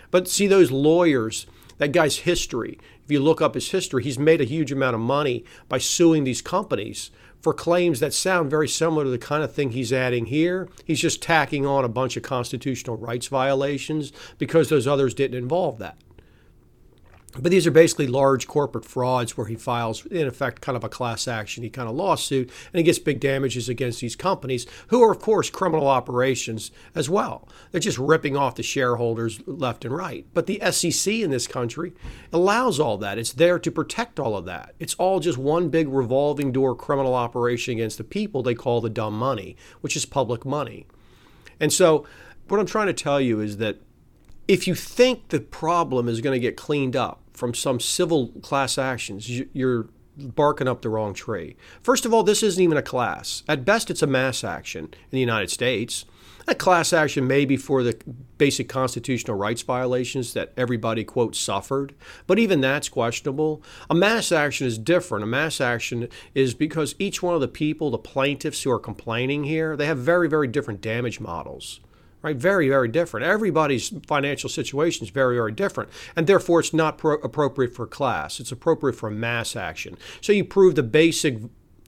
But 0.10 0.29
see, 0.29 0.48
those 0.48 0.71
lawyers, 0.71 1.48
that 1.79 1.91
guy's 1.91 2.19
history, 2.19 2.79
if 3.03 3.12
you 3.12 3.19
look 3.19 3.41
up 3.41 3.55
his 3.55 3.71
history, 3.71 4.03
he's 4.05 4.17
made 4.17 4.39
a 4.39 4.45
huge 4.45 4.71
amount 4.71 4.95
of 4.95 5.01
money 5.01 5.43
by 5.67 5.79
suing 5.79 6.24
these 6.24 6.41
companies 6.41 7.12
for 7.45 7.53
claims 7.53 7.99
that 7.99 8.11
sound 8.11 8.49
very 8.49 8.67
similar 8.67 9.03
to 9.03 9.09
the 9.11 9.19
kind 9.19 9.43
of 9.43 9.53
thing 9.53 9.69
he's 9.69 9.93
adding 9.93 10.25
here. 10.25 10.67
He's 10.83 10.99
just 10.99 11.21
tacking 11.21 11.63
on 11.63 11.85
a 11.85 11.87
bunch 11.87 12.17
of 12.17 12.23
constitutional 12.23 12.97
rights 12.97 13.27
violations 13.27 14.11
because 14.39 14.69
those 14.69 14.87
others 14.87 15.13
didn't 15.13 15.37
involve 15.37 15.77
that. 15.77 15.95
But 17.38 17.51
these 17.51 17.68
are 17.68 17.72
basically 17.72 18.08
large 18.08 18.48
corporate 18.48 18.86
frauds 18.86 19.36
where 19.36 19.48
he 19.48 19.56
files, 19.56 20.06
in 20.06 20.25
effect, 20.25 20.62
kind 20.62 20.75
of 20.75 20.84
a 20.84 20.89
class 20.89 21.27
action, 21.27 21.63
he 21.63 21.70
kind 21.70 21.89
of 21.89 21.96
lawsuit, 21.96 22.50
and 22.72 22.80
he 22.80 22.84
gets 22.84 23.00
big 23.00 23.20
damages 23.20 23.68
against 23.68 24.00
these 24.00 24.15
companies, 24.15 24.65
who 24.88 25.04
are, 25.04 25.12
of 25.12 25.20
course, 25.20 25.50
criminal 25.50 25.88
operations 25.88 26.72
as 26.94 27.10
well. 27.10 27.48
They're 27.72 27.82
just 27.82 27.98
ripping 27.98 28.38
off 28.38 28.56
the 28.56 28.63
shareholders 28.63 29.42
left 29.46 29.84
and 29.84 29.94
right. 29.94 30.25
But 30.34 30.46
the 30.46 30.62
SEC 30.72 31.13
in 31.13 31.32
this 31.32 31.48
country 31.48 31.94
allows 32.32 32.80
all 32.80 32.98
that. 33.00 33.18
It's 33.18 33.34
there 33.34 33.60
to 33.60 33.72
protect 33.72 34.20
all 34.20 34.38
of 34.38 34.46
that. 34.46 34.74
It's 34.80 34.96
all 34.96 35.20
just 35.20 35.38
one 35.38 35.70
big 35.70 35.89
revolving 35.89 36.51
door 36.51 36.75
criminal 36.75 37.15
operation 37.15 37.74
against 37.74 37.98
the 37.98 38.04
people 38.06 38.44
they 38.44 38.56
call 38.56 38.80
the 38.80 38.89
dumb 38.89 39.18
money, 39.18 39.58
which 39.82 39.98
is 39.98 40.06
public 40.06 40.46
money. 40.46 40.88
And 41.60 41.72
so, 41.72 42.06
what 42.48 42.60
I'm 42.60 42.65
trying 42.65 42.88
to 42.88 42.94
tell 42.94 43.20
you 43.20 43.39
is 43.39 43.58
that 43.58 43.82
if 44.47 44.67
you 44.67 44.75
think 44.75 45.29
the 45.29 45.39
problem 45.39 46.07
is 46.07 46.21
going 46.21 46.35
to 46.35 46.39
get 46.39 46.55
cleaned 46.57 46.95
up, 46.95 47.21
from 47.35 47.53
some 47.53 47.79
civil 47.79 48.29
class 48.41 48.77
actions, 48.77 49.29
you're 49.53 49.89
barking 50.17 50.67
up 50.67 50.81
the 50.81 50.89
wrong 50.89 51.13
tree. 51.13 51.57
First 51.81 52.05
of 52.05 52.13
all, 52.13 52.23
this 52.23 52.41
isn't 52.41 52.63
even 52.63 52.77
a 52.77 52.81
class. 52.81 53.43
At 53.47 53.65
best, 53.65 53.89
it's 53.89 54.01
a 54.01 54.07
mass 54.07 54.43
action 54.43 54.85
in 54.85 55.11
the 55.11 55.19
United 55.19 55.51
States. 55.51 56.05
A 56.47 56.55
class 56.55 56.93
action 56.93 57.25
may 57.27 57.43
be 57.43 57.57
for 57.57 57.81
the 57.81 57.99
basic 58.37 58.69
constitutional 58.69 59.35
rights 59.35 59.63
violations 59.63 60.33
that 60.33 60.53
everybody, 60.55 61.03
quote, 61.03 61.35
suffered, 61.35 61.95
but 62.27 62.37
even 62.37 62.61
that's 62.61 62.87
questionable. 62.87 63.63
A 63.89 63.95
mass 63.95 64.31
action 64.31 64.67
is 64.67 64.77
different. 64.77 65.23
A 65.23 65.27
mass 65.27 65.59
action 65.59 66.07
is 66.35 66.53
because 66.53 66.95
each 66.99 67.23
one 67.23 67.33
of 67.33 67.41
the 67.41 67.47
people, 67.47 67.89
the 67.89 67.97
plaintiffs 67.97 68.61
who 68.61 68.71
are 68.71 68.79
complaining 68.79 69.45
here, 69.45 69.75
they 69.75 69.87
have 69.87 69.97
very, 69.97 70.29
very 70.29 70.47
different 70.47 70.81
damage 70.81 71.19
models 71.19 71.79
right? 72.25 72.36
Very, 72.36 72.70
very 72.70 72.88
different. 72.88 73.24
Everybody's 73.24 73.94
financial 74.08 74.50
situation 74.50 75.05
is 75.05 75.12
very, 75.12 75.36
very 75.36 75.51
different. 75.51 75.91
And 76.15 76.25
therefore, 76.25 76.60
it's 76.60 76.74
not 76.74 76.98
pro- 76.98 77.20
appropriate 77.20 77.75
for 77.75 77.86
class. 77.86 78.39
It's 78.39 78.51
appropriate 78.51 78.96
for 78.96 79.12
mass 79.12 79.55
action. 79.55 79.96
So 80.22 80.34
you 80.34 80.44
prove 80.44 80.74
the 80.74 80.82
basic 80.82 81.38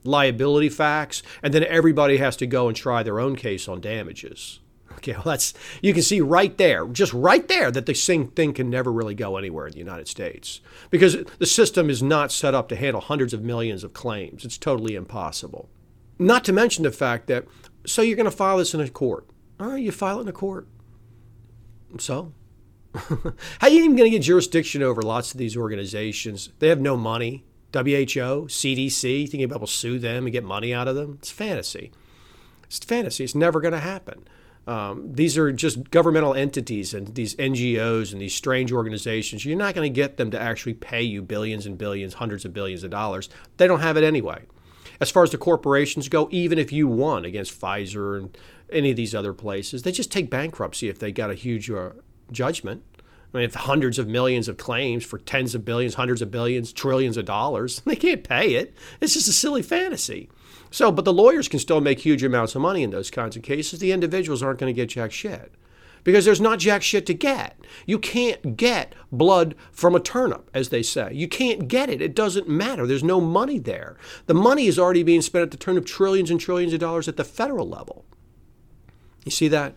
liability 0.04 0.68
facts, 0.68 1.24
and 1.42 1.52
then 1.52 1.64
everybody 1.64 2.18
has 2.18 2.36
to 2.36 2.46
go 2.46 2.68
and 2.68 2.76
try 2.76 3.02
their 3.02 3.18
own 3.18 3.34
case 3.34 3.66
on 3.66 3.80
damages. 3.80 4.60
Okay, 4.92 5.12
well, 5.12 5.22
that's 5.24 5.54
you 5.82 5.92
can 5.92 6.02
see 6.02 6.20
right 6.20 6.56
there, 6.56 6.86
just 6.86 7.12
right 7.12 7.46
there, 7.48 7.72
that 7.72 7.86
the 7.86 7.94
same 7.94 8.28
thing 8.28 8.52
can 8.52 8.70
never 8.70 8.92
really 8.92 9.14
go 9.14 9.36
anywhere 9.36 9.66
in 9.66 9.72
the 9.72 9.78
United 9.78 10.06
States 10.06 10.60
because 10.90 11.16
the 11.38 11.46
system 11.46 11.90
is 11.90 12.02
not 12.02 12.32
set 12.32 12.54
up 12.54 12.68
to 12.68 12.76
handle 12.76 13.00
hundreds 13.00 13.32
of 13.34 13.42
millions 13.42 13.84
of 13.84 13.92
claims. 13.92 14.44
It's 14.44 14.58
totally 14.58 14.94
impossible. 14.94 15.68
Not 16.18 16.44
to 16.44 16.52
mention 16.52 16.84
the 16.84 16.90
fact 16.90 17.26
that 17.26 17.44
so 17.86 18.02
you're 18.02 18.16
going 18.16 18.24
to 18.24 18.30
file 18.30 18.58
this 18.58 18.74
in 18.74 18.80
a 18.80 18.88
court. 18.88 19.28
All 19.60 19.68
right, 19.68 19.82
you 19.82 19.92
file 19.92 20.18
it 20.18 20.22
in 20.22 20.28
a 20.28 20.32
court. 20.32 20.68
So, 21.98 22.32
how 22.94 23.32
are 23.62 23.68
you 23.68 23.82
even 23.82 23.96
going 23.96 24.10
to 24.10 24.16
get 24.16 24.22
jurisdiction 24.22 24.82
over 24.82 25.02
lots 25.02 25.32
of 25.32 25.38
these 25.38 25.56
organizations? 25.56 26.50
They 26.58 26.68
have 26.68 26.80
no 26.80 26.96
money. 26.96 27.44
WHO, 27.72 28.48
CDC, 28.48 29.28
thinking 29.28 29.44
about 29.44 29.60
will 29.60 29.66
sue 29.66 29.98
them 29.98 30.24
and 30.24 30.32
get 30.32 30.44
money 30.44 30.72
out 30.72 30.88
of 30.88 30.96
them? 30.96 31.18
It's 31.18 31.30
fantasy. 31.30 31.92
It's 32.64 32.78
fantasy. 32.78 33.24
It's 33.24 33.34
never 33.34 33.60
going 33.60 33.72
to 33.72 33.80
happen. 33.80 34.26
Um, 34.66 35.12
these 35.12 35.38
are 35.38 35.50
just 35.50 35.90
governmental 35.90 36.34
entities 36.34 36.92
and 36.92 37.14
these 37.14 37.34
NGOs 37.36 38.12
and 38.12 38.20
these 38.20 38.34
strange 38.34 38.70
organizations. 38.70 39.44
You're 39.44 39.56
not 39.56 39.74
going 39.74 39.90
to 39.90 39.94
get 39.94 40.18
them 40.18 40.30
to 40.30 40.40
actually 40.40 40.74
pay 40.74 41.02
you 41.02 41.22
billions 41.22 41.64
and 41.64 41.78
billions, 41.78 42.14
hundreds 42.14 42.44
of 42.44 42.52
billions 42.52 42.84
of 42.84 42.90
dollars. 42.90 43.30
They 43.56 43.66
don't 43.66 43.80
have 43.80 43.96
it 43.96 44.04
anyway. 44.04 44.44
As 45.00 45.10
far 45.10 45.22
as 45.22 45.30
the 45.30 45.38
corporations 45.38 46.08
go, 46.08 46.28
even 46.30 46.58
if 46.58 46.72
you 46.72 46.86
won 46.86 47.24
against 47.24 47.58
Pfizer 47.58 48.18
and 48.18 48.36
any 48.72 48.90
of 48.90 48.96
these 48.96 49.14
other 49.14 49.32
places, 49.32 49.82
they 49.82 49.92
just 49.92 50.12
take 50.12 50.30
bankruptcy 50.30 50.88
if 50.88 50.98
they 50.98 51.12
got 51.12 51.30
a 51.30 51.34
huge 51.34 51.70
uh, 51.70 51.90
judgment. 52.32 52.82
I 53.32 53.38
mean, 53.38 53.44
if 53.44 53.54
hundreds 53.54 53.98
of 53.98 54.08
millions 54.08 54.48
of 54.48 54.56
claims 54.56 55.04
for 55.04 55.18
tens 55.18 55.54
of 55.54 55.64
billions, 55.64 55.94
hundreds 55.94 56.22
of 56.22 56.30
billions, 56.30 56.72
trillions 56.72 57.16
of 57.16 57.26
dollars, 57.26 57.80
they 57.84 57.96
can't 57.96 58.24
pay 58.24 58.54
it. 58.54 58.74
It's 59.00 59.14
just 59.14 59.28
a 59.28 59.32
silly 59.32 59.62
fantasy. 59.62 60.30
So, 60.70 60.92
but 60.92 61.04
the 61.04 61.12
lawyers 61.12 61.48
can 61.48 61.58
still 61.58 61.80
make 61.80 62.00
huge 62.00 62.22
amounts 62.22 62.54
of 62.54 62.62
money 62.62 62.82
in 62.82 62.90
those 62.90 63.10
kinds 63.10 63.36
of 63.36 63.42
cases. 63.42 63.80
The 63.80 63.92
individuals 63.92 64.42
aren't 64.42 64.60
going 64.60 64.72
to 64.72 64.76
get 64.76 64.90
jack 64.90 65.12
shit 65.12 65.52
because 66.04 66.24
there's 66.24 66.40
not 66.40 66.58
jack 66.58 66.82
shit 66.82 67.06
to 67.06 67.14
get. 67.14 67.58
You 67.86 67.98
can't 67.98 68.56
get 68.56 68.94
blood 69.10 69.54
from 69.72 69.94
a 69.94 70.00
turnip, 70.00 70.50
as 70.54 70.68
they 70.68 70.82
say. 70.82 71.12
You 71.12 71.28
can't 71.28 71.68
get 71.68 71.90
it. 71.90 72.00
It 72.00 72.14
doesn't 72.14 72.48
matter. 72.48 72.86
There's 72.86 73.04
no 73.04 73.20
money 73.20 73.58
there. 73.58 73.96
The 74.26 74.34
money 74.34 74.66
is 74.66 74.78
already 74.78 75.02
being 75.02 75.22
spent 75.22 75.42
at 75.42 75.50
the 75.50 75.56
turn 75.56 75.76
of 75.76 75.84
trillions 75.84 76.30
and 76.30 76.40
trillions 76.40 76.72
of 76.72 76.80
dollars 76.80 77.08
at 77.08 77.16
the 77.16 77.24
federal 77.24 77.68
level. 77.68 78.04
You 79.28 79.32
see 79.32 79.48
that? 79.48 79.74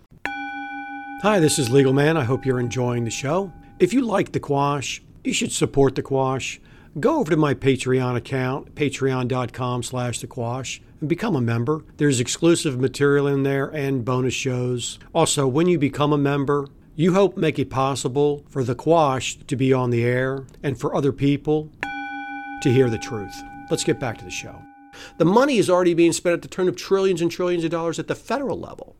Hi, 1.24 1.40
this 1.40 1.60
is 1.60 1.70
Legal 1.70 1.92
Man. 1.92 2.16
I 2.16 2.24
hope 2.24 2.46
you're 2.46 2.58
enjoying 2.58 3.04
the 3.04 3.12
show. 3.12 3.52
If 3.80 3.94
you 3.94 4.00
like 4.02 4.32
the 4.32 4.40
Quash, 4.40 5.02
you 5.26 5.34
should 5.34 5.52
support 5.52 5.96
the 5.96 6.02
Quash 6.02 6.62
go 7.00 7.20
over 7.20 7.32
to 7.32 7.36
my 7.36 7.54
Patreon 7.54 8.16
account, 8.16 8.76
patreon.com 8.76 9.84
slash 9.84 10.20
the 10.20 10.28
quash, 10.28 10.82
and 11.00 11.10
become 11.10 11.36
a 11.36 11.42
member. 11.42 11.84
There's 11.98 12.20
exclusive 12.22 12.80
material 12.80 13.28
in 13.28 13.44
there 13.44 13.68
and 13.68 14.06
bonus 14.06 14.34
shows. 14.34 15.00
Also, 15.14 15.48
when 15.48 15.68
you 15.68 15.78
become 15.78 16.14
a 16.14 16.18
member, 16.18 16.68
you 16.96 17.14
help 17.14 17.36
make 17.36 17.60
it 17.60 17.70
possible 17.70 18.46
for 18.50 18.64
the 18.64 18.76
quash 18.76 19.36
to 19.48 19.56
be 19.58 19.74
on 19.74 19.90
the 19.90 20.04
air 20.04 20.46
and 20.64 20.80
for 20.80 20.96
other 20.96 21.12
people 21.12 21.70
to 22.62 22.72
hear 22.72 22.90
the 22.90 22.98
truth. 22.98 23.36
Let's 23.70 23.84
get 23.84 24.00
back 24.00 24.18
to 24.20 24.26
the 24.26 24.32
show. 24.32 24.62
The 25.18 25.26
money 25.26 25.58
is 25.58 25.70
already 25.70 25.94
being 25.94 26.14
spent 26.14 26.34
at 26.34 26.42
the 26.42 26.48
turn 26.48 26.68
of 26.68 26.76
trillions 26.76 27.22
and 27.22 27.32
trillions 27.32 27.64
of 27.64 27.72
dollars 27.72 28.00
at 28.00 28.08
the 28.08 28.16
federal 28.16 28.60
level. 28.60 28.96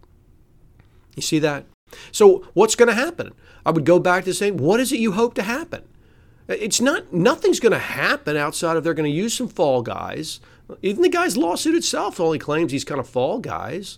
You 1.16 1.22
see 1.22 1.40
that? 1.40 1.66
So, 2.12 2.46
what's 2.54 2.76
going 2.76 2.88
to 2.88 2.96
happen? 2.96 3.34
I 3.66 3.72
would 3.72 3.86
go 3.86 4.00
back 4.00 4.24
to 4.26 4.34
saying, 4.34 4.58
what 4.58 4.80
is 4.80 4.92
it 4.92 5.00
you 5.00 5.12
hope 5.12 5.34
to 5.36 5.44
happen? 5.44 5.84
It's 6.48 6.82
not, 6.82 7.14
nothing's 7.14 7.60
going 7.60 7.74
to 7.74 7.80
happen 7.80 8.36
outside 8.36 8.78
of 8.78 8.84
they're 8.84 8.94
going 8.94 9.10
to 9.10 9.16
use 9.16 9.34
some 9.34 9.48
fall 9.48 9.82
guys. 9.82 10.40
Even 10.82 11.02
the 11.02 11.10
guy's 11.10 11.38
lawsuit 11.38 11.76
itself 11.76 12.20
only 12.20 12.40
claims 12.40 12.72
he's 12.72 12.86
kind 12.86 13.00
of 13.00 13.08
fall 13.08 13.40
guys. 13.40 13.98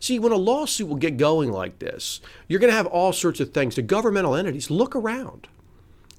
See, 0.00 0.18
when 0.18 0.32
a 0.32 0.36
lawsuit 0.36 0.88
will 0.88 0.96
get 0.96 1.16
going 1.16 1.52
like 1.52 1.78
this, 1.78 2.20
you're 2.48 2.60
going 2.60 2.72
to 2.72 2.76
have 2.76 2.86
all 2.86 3.12
sorts 3.12 3.40
of 3.40 3.52
things. 3.52 3.76
The 3.76 3.82
governmental 3.82 4.34
entities, 4.34 4.70
look 4.70 4.96
around. 4.96 5.48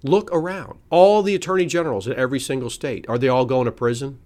Look 0.04 0.30
around. 0.32 0.80
All 0.90 1.22
the 1.22 1.36
attorney 1.36 1.66
generals 1.66 2.08
in 2.08 2.14
every 2.16 2.40
single 2.40 2.70
state, 2.70 3.06
are 3.08 3.18
they 3.18 3.28
all 3.28 3.46
going 3.46 3.66
to 3.66 3.72
prison? 3.72 4.20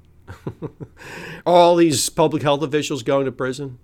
all 1.45 1.75
these 1.75 2.09
public 2.09 2.43
health 2.43 2.61
officials 2.61 3.03
going 3.03 3.25
to 3.25 3.31
prison? 3.31 3.79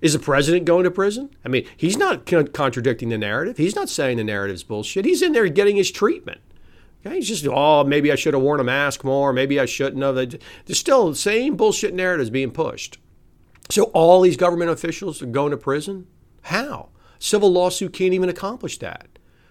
Is 0.00 0.12
the 0.12 0.18
president 0.18 0.64
going 0.64 0.84
to 0.84 0.90
prison? 0.90 1.30
I 1.44 1.48
mean, 1.48 1.66
he's 1.76 1.96
not 1.96 2.26
contradicting 2.26 3.08
the 3.08 3.18
narrative. 3.18 3.56
He's 3.56 3.76
not 3.76 3.88
saying 3.88 4.16
the 4.16 4.24
narrative's 4.24 4.62
bullshit. 4.62 5.04
He's 5.04 5.22
in 5.22 5.32
there 5.32 5.48
getting 5.48 5.76
his 5.76 5.90
treatment. 5.90 6.40
Okay, 7.06 7.16
he's 7.16 7.28
just, 7.28 7.46
oh, 7.46 7.84
maybe 7.84 8.10
I 8.10 8.14
should 8.14 8.34
have 8.34 8.42
worn 8.42 8.60
a 8.60 8.64
mask 8.64 9.04
more. 9.04 9.32
Maybe 9.32 9.60
I 9.60 9.66
shouldn't 9.66 10.02
have. 10.02 10.14
There's 10.14 10.78
still 10.78 11.10
the 11.10 11.16
same 11.16 11.56
bullshit 11.56 11.94
narratives 11.94 12.30
being 12.30 12.50
pushed. 12.50 12.98
So 13.70 13.84
all 13.94 14.20
these 14.20 14.36
government 14.36 14.70
officials 14.70 15.22
are 15.22 15.26
going 15.26 15.50
to 15.50 15.56
prison? 15.56 16.06
How? 16.42 16.90
Civil 17.18 17.52
lawsuit 17.52 17.92
can't 17.92 18.12
even 18.12 18.28
accomplish 18.28 18.78
that. 18.78 19.08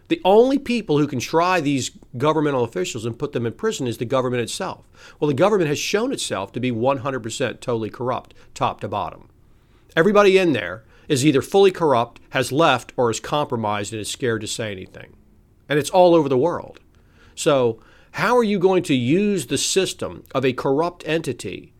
The 0.09 0.21
only 0.25 0.59
people 0.59 0.99
who 0.99 1.07
can 1.07 1.19
try 1.19 1.61
these 1.61 1.91
governmental 2.17 2.63
officials 2.63 3.05
and 3.05 3.17
put 3.17 3.31
them 3.31 3.45
in 3.45 3.53
prison 3.53 3.87
is 3.87 3.97
the 3.97 4.05
government 4.05 4.43
itself. 4.43 4.87
Well, 5.19 5.27
the 5.27 5.33
government 5.33 5.69
has 5.69 5.79
shown 5.79 6.11
itself 6.11 6.51
to 6.51 6.59
be 6.59 6.71
100% 6.71 7.59
totally 7.61 7.89
corrupt, 7.89 8.35
top 8.53 8.81
to 8.81 8.87
bottom. 8.87 9.29
Everybody 9.95 10.37
in 10.37 10.53
there 10.53 10.83
is 11.07 11.25
either 11.25 11.41
fully 11.41 11.71
corrupt, 11.71 12.19
has 12.31 12.51
left, 12.51 12.93
or 12.97 13.11
is 13.11 13.19
compromised 13.19 13.93
and 13.93 14.01
is 14.01 14.09
scared 14.09 14.41
to 14.41 14.47
say 14.47 14.71
anything. 14.71 15.15
And 15.69 15.77
it's 15.77 15.89
all 15.89 16.15
over 16.15 16.29
the 16.29 16.37
world. 16.37 16.79
So, 17.35 17.79
how 18.11 18.37
are 18.37 18.43
you 18.43 18.59
going 18.59 18.83
to 18.83 18.95
use 18.95 19.47
the 19.47 19.57
system 19.57 20.23
of 20.35 20.45
a 20.45 20.53
corrupt 20.53 21.03
entity 21.07 21.73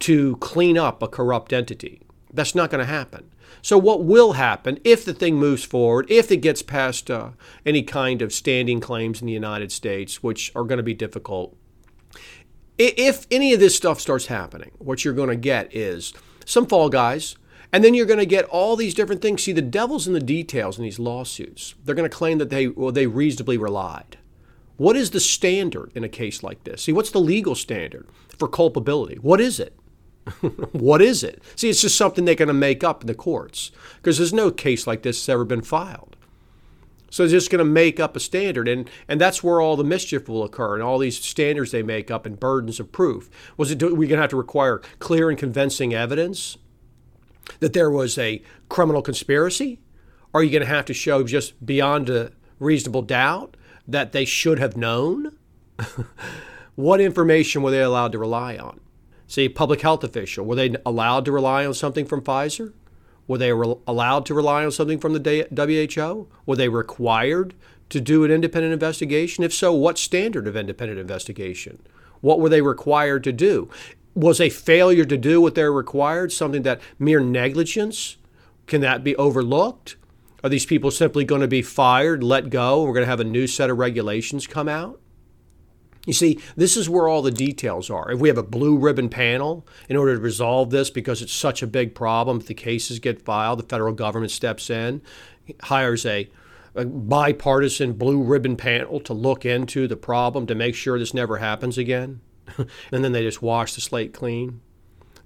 to 0.00 0.36
clean 0.36 0.76
up 0.76 1.02
a 1.02 1.08
corrupt 1.08 1.52
entity? 1.52 2.02
That's 2.32 2.54
not 2.54 2.70
going 2.70 2.80
to 2.80 2.92
happen. 2.92 3.30
So, 3.62 3.78
what 3.78 4.04
will 4.04 4.32
happen 4.34 4.78
if 4.84 5.04
the 5.04 5.14
thing 5.14 5.36
moves 5.36 5.64
forward, 5.64 6.06
if 6.08 6.30
it 6.30 6.38
gets 6.38 6.62
past 6.62 7.10
uh, 7.10 7.30
any 7.66 7.82
kind 7.82 8.22
of 8.22 8.32
standing 8.32 8.80
claims 8.80 9.20
in 9.20 9.26
the 9.26 9.32
United 9.32 9.72
States, 9.72 10.22
which 10.22 10.52
are 10.54 10.64
going 10.64 10.78
to 10.78 10.82
be 10.82 10.94
difficult? 10.94 11.56
If 12.78 13.26
any 13.30 13.52
of 13.52 13.60
this 13.60 13.76
stuff 13.76 14.00
starts 14.00 14.26
happening, 14.26 14.70
what 14.78 15.04
you're 15.04 15.14
going 15.14 15.28
to 15.28 15.36
get 15.36 15.74
is 15.74 16.14
some 16.46 16.66
fall 16.66 16.88
guys, 16.88 17.36
and 17.72 17.84
then 17.84 17.94
you're 17.94 18.06
going 18.06 18.18
to 18.18 18.26
get 18.26 18.44
all 18.46 18.76
these 18.76 18.94
different 18.94 19.22
things. 19.22 19.42
See, 19.42 19.52
the 19.52 19.62
devil's 19.62 20.06
in 20.06 20.12
the 20.12 20.20
details 20.20 20.78
in 20.78 20.84
these 20.84 20.98
lawsuits. 20.98 21.74
They're 21.84 21.94
going 21.94 22.08
to 22.08 22.16
claim 22.16 22.38
that 22.38 22.50
they 22.50 22.68
well, 22.68 22.92
they 22.92 23.06
reasonably 23.06 23.58
relied. 23.58 24.18
What 24.76 24.96
is 24.96 25.10
the 25.10 25.20
standard 25.20 25.92
in 25.94 26.04
a 26.04 26.08
case 26.08 26.42
like 26.42 26.64
this? 26.64 26.82
See, 26.82 26.92
what's 26.92 27.10
the 27.10 27.20
legal 27.20 27.54
standard 27.54 28.08
for 28.36 28.48
culpability? 28.48 29.16
What 29.16 29.40
is 29.40 29.60
it? 29.60 29.76
what 30.72 31.02
is 31.02 31.22
it? 31.22 31.42
See, 31.54 31.68
it's 31.68 31.82
just 31.82 31.98
something 31.98 32.24
they're 32.24 32.34
going 32.34 32.48
to 32.48 32.54
make 32.54 32.82
up 32.82 33.02
in 33.02 33.06
the 33.06 33.14
courts 33.14 33.72
because 33.96 34.16
there's 34.16 34.32
no 34.32 34.50
case 34.50 34.86
like 34.86 35.02
this 35.02 35.18
that's 35.18 35.28
ever 35.28 35.44
been 35.44 35.62
filed. 35.62 36.16
So 37.10 37.24
they're 37.24 37.38
just 37.38 37.50
going 37.50 37.58
to 37.58 37.64
make 37.64 37.98
up 37.98 38.14
a 38.14 38.20
standard, 38.20 38.68
and, 38.68 38.88
and 39.08 39.20
that's 39.20 39.42
where 39.42 39.60
all 39.60 39.76
the 39.76 39.82
mischief 39.82 40.28
will 40.28 40.44
occur, 40.44 40.74
and 40.74 40.82
all 40.82 40.98
these 40.98 41.18
standards 41.18 41.72
they 41.72 41.82
make 41.82 42.10
up 42.10 42.24
and 42.24 42.38
burdens 42.38 42.78
of 42.78 42.92
proof. 42.92 43.28
Was 43.56 43.72
it 43.72 43.82
we're 43.82 43.90
going 43.90 44.10
to 44.10 44.16
have 44.18 44.30
to 44.30 44.36
require 44.36 44.80
clear 45.00 45.28
and 45.28 45.38
convincing 45.38 45.92
evidence 45.92 46.56
that 47.58 47.72
there 47.72 47.90
was 47.90 48.16
a 48.16 48.42
criminal 48.68 49.02
conspiracy? 49.02 49.80
Are 50.32 50.42
you 50.42 50.50
going 50.50 50.62
to 50.62 50.66
have 50.66 50.84
to 50.86 50.94
show 50.94 51.24
just 51.24 51.64
beyond 51.64 52.08
a 52.08 52.30
reasonable 52.58 53.02
doubt 53.02 53.56
that 53.88 54.12
they 54.12 54.24
should 54.24 54.58
have 54.58 54.76
known? 54.76 55.36
what 56.76 57.00
information 57.00 57.62
were 57.62 57.70
they 57.70 57.82
allowed 57.82 58.12
to 58.12 58.18
rely 58.18 58.56
on? 58.56 58.80
See, 59.26 59.48
public 59.48 59.80
health 59.80 60.02
official, 60.04 60.44
were 60.44 60.56
they 60.56 60.74
allowed 60.84 61.24
to 61.24 61.32
rely 61.32 61.64
on 61.64 61.74
something 61.74 62.04
from 62.04 62.22
Pfizer? 62.22 62.72
Were 63.28 63.38
they 63.38 63.52
re- 63.52 63.76
allowed 63.86 64.26
to 64.26 64.34
rely 64.34 64.64
on 64.64 64.72
something 64.72 64.98
from 64.98 65.12
the 65.12 65.46
WHO? 65.54 66.28
Were 66.46 66.56
they 66.56 66.68
required 66.68 67.54
to 67.90 68.00
do 68.00 68.24
an 68.24 68.30
independent 68.32 68.72
investigation? 68.72 69.44
If 69.44 69.54
so, 69.54 69.72
what 69.72 69.98
standard 69.98 70.48
of 70.48 70.56
independent 70.56 70.98
investigation? 70.98 71.80
What 72.20 72.40
were 72.40 72.48
they 72.48 72.60
required 72.60 73.22
to 73.24 73.32
do? 73.32 73.70
Was 74.14 74.40
a 74.40 74.50
failure 74.50 75.04
to 75.04 75.16
do 75.16 75.40
what 75.40 75.54
they're 75.54 75.72
required 75.72 76.32
something 76.32 76.62
that 76.62 76.80
mere 76.98 77.20
negligence? 77.20 78.16
Can 78.66 78.80
that 78.80 79.04
be 79.04 79.16
overlooked? 79.16 79.96
Are 80.42 80.50
these 80.50 80.66
people 80.66 80.90
simply 80.90 81.24
going 81.24 81.42
to 81.42 81.48
be 81.48 81.62
fired, 81.62 82.22
let 82.22 82.50
go, 82.50 82.78
and 82.78 82.88
we're 82.88 82.94
going 82.94 83.04
to 83.04 83.10
have 83.10 83.20
a 83.20 83.24
new 83.24 83.46
set 83.46 83.70
of 83.70 83.78
regulations 83.78 84.46
come 84.46 84.68
out? 84.68 85.00
You 86.06 86.14
see, 86.14 86.40
this 86.56 86.76
is 86.76 86.88
where 86.88 87.08
all 87.08 87.20
the 87.20 87.30
details 87.30 87.90
are. 87.90 88.10
If 88.10 88.20
we 88.20 88.28
have 88.28 88.38
a 88.38 88.42
blue 88.42 88.78
ribbon 88.78 89.10
panel 89.10 89.66
in 89.88 89.96
order 89.96 90.14
to 90.14 90.20
resolve 90.20 90.70
this 90.70 90.88
because 90.88 91.20
it's 91.20 91.32
such 91.32 91.62
a 91.62 91.66
big 91.66 91.94
problem, 91.94 92.38
if 92.38 92.46
the 92.46 92.54
cases 92.54 92.98
get 92.98 93.22
filed, 93.22 93.58
the 93.58 93.64
federal 93.64 93.92
government 93.92 94.32
steps 94.32 94.70
in, 94.70 95.02
hires 95.64 96.06
a, 96.06 96.30
a 96.74 96.86
bipartisan 96.86 97.92
blue 97.92 98.22
ribbon 98.22 98.56
panel 98.56 98.98
to 99.00 99.12
look 99.12 99.44
into 99.44 99.86
the 99.86 99.96
problem 99.96 100.46
to 100.46 100.54
make 100.54 100.74
sure 100.74 100.98
this 100.98 101.12
never 101.12 101.36
happens 101.36 101.76
again. 101.76 102.22
and 102.92 103.04
then 103.04 103.12
they 103.12 103.22
just 103.22 103.42
wash 103.42 103.74
the 103.74 103.80
slate 103.80 104.12
clean. 104.12 104.60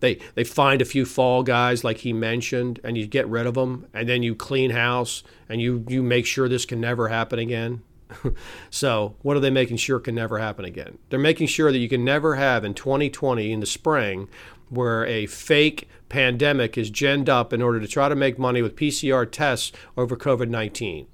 They, 0.01 0.19
they 0.35 0.45
find 0.45 0.83
a 0.83 0.85
few 0.85 1.07
fall 1.07 1.43
guys 1.43 1.83
like 1.83 1.99
he 1.99 2.13
mentioned 2.13 2.79
and 2.85 2.99
you 2.99 3.07
get 3.07 3.29
rid 3.29 3.47
of 3.47 3.55
them 3.55 3.87
and 3.95 4.09
then 4.09 4.23
you 4.23 4.35
clean 4.35 4.71
house 4.71 5.23
and 5.49 5.63
you, 5.63 5.85
you 5.89 6.03
make 6.03 6.27
sure 6.27 6.49
this 6.49 6.67
can 6.67 6.81
never 6.81 7.09
happen 7.09 7.39
again 7.39 7.83
so, 8.71 9.17
what 9.23 9.37
are 9.37 9.41
they 9.41 9.51
making 9.51 9.77
sure 9.77 10.01
can 10.01 10.15
never 10.15 10.39
happen 10.39 10.65
again? 10.65 10.99
They're 11.09 11.19
making 11.19 11.47
sure 11.49 11.73
that 11.73 11.79
you 11.79 11.89
can 11.89 12.05
never 12.05 12.37
have 12.37 12.65
in 12.65 12.75
2020 12.75 13.53
in 13.53 13.61
the 13.61 13.67
spring 13.67 14.29
where 14.71 15.05
a 15.07 15.27
fake 15.27 15.89
pandemic 16.09 16.77
is 16.79 16.91
ginned 16.91 17.29
up 17.29 17.53
in 17.53 17.63
order 17.63 17.81
to 17.81 17.87
try 17.87 18.09
to 18.09 18.15
make 18.15 18.39
money 18.39 18.63
with 18.63 18.77
PCR 18.77 19.31
tests 19.31 19.73
over 19.97 20.17
COVID 20.17 20.49
19. 20.49 21.07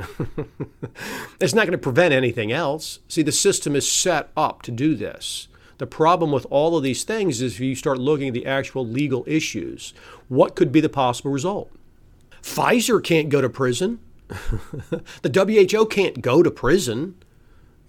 it's 1.40 1.54
not 1.54 1.66
going 1.66 1.72
to 1.72 1.78
prevent 1.78 2.14
anything 2.14 2.52
else. 2.52 3.00
See, 3.08 3.22
the 3.22 3.32
system 3.32 3.76
is 3.76 3.90
set 3.90 4.30
up 4.36 4.62
to 4.62 4.70
do 4.70 4.94
this. 4.94 5.48
The 5.80 5.86
problem 5.86 6.30
with 6.30 6.46
all 6.50 6.76
of 6.76 6.82
these 6.82 7.04
things 7.04 7.40
is 7.40 7.54
if 7.54 7.60
you 7.60 7.74
start 7.74 7.96
looking 7.96 8.28
at 8.28 8.34
the 8.34 8.44
actual 8.44 8.86
legal 8.86 9.24
issues, 9.26 9.94
what 10.28 10.54
could 10.54 10.70
be 10.72 10.82
the 10.82 10.90
possible 10.90 11.30
result? 11.30 11.70
Pfizer 12.42 13.02
can't 13.02 13.30
go 13.30 13.40
to 13.40 13.48
prison. 13.48 13.98
the 14.28 15.70
WHO 15.72 15.86
can't 15.86 16.20
go 16.20 16.42
to 16.42 16.50
prison. 16.50 17.14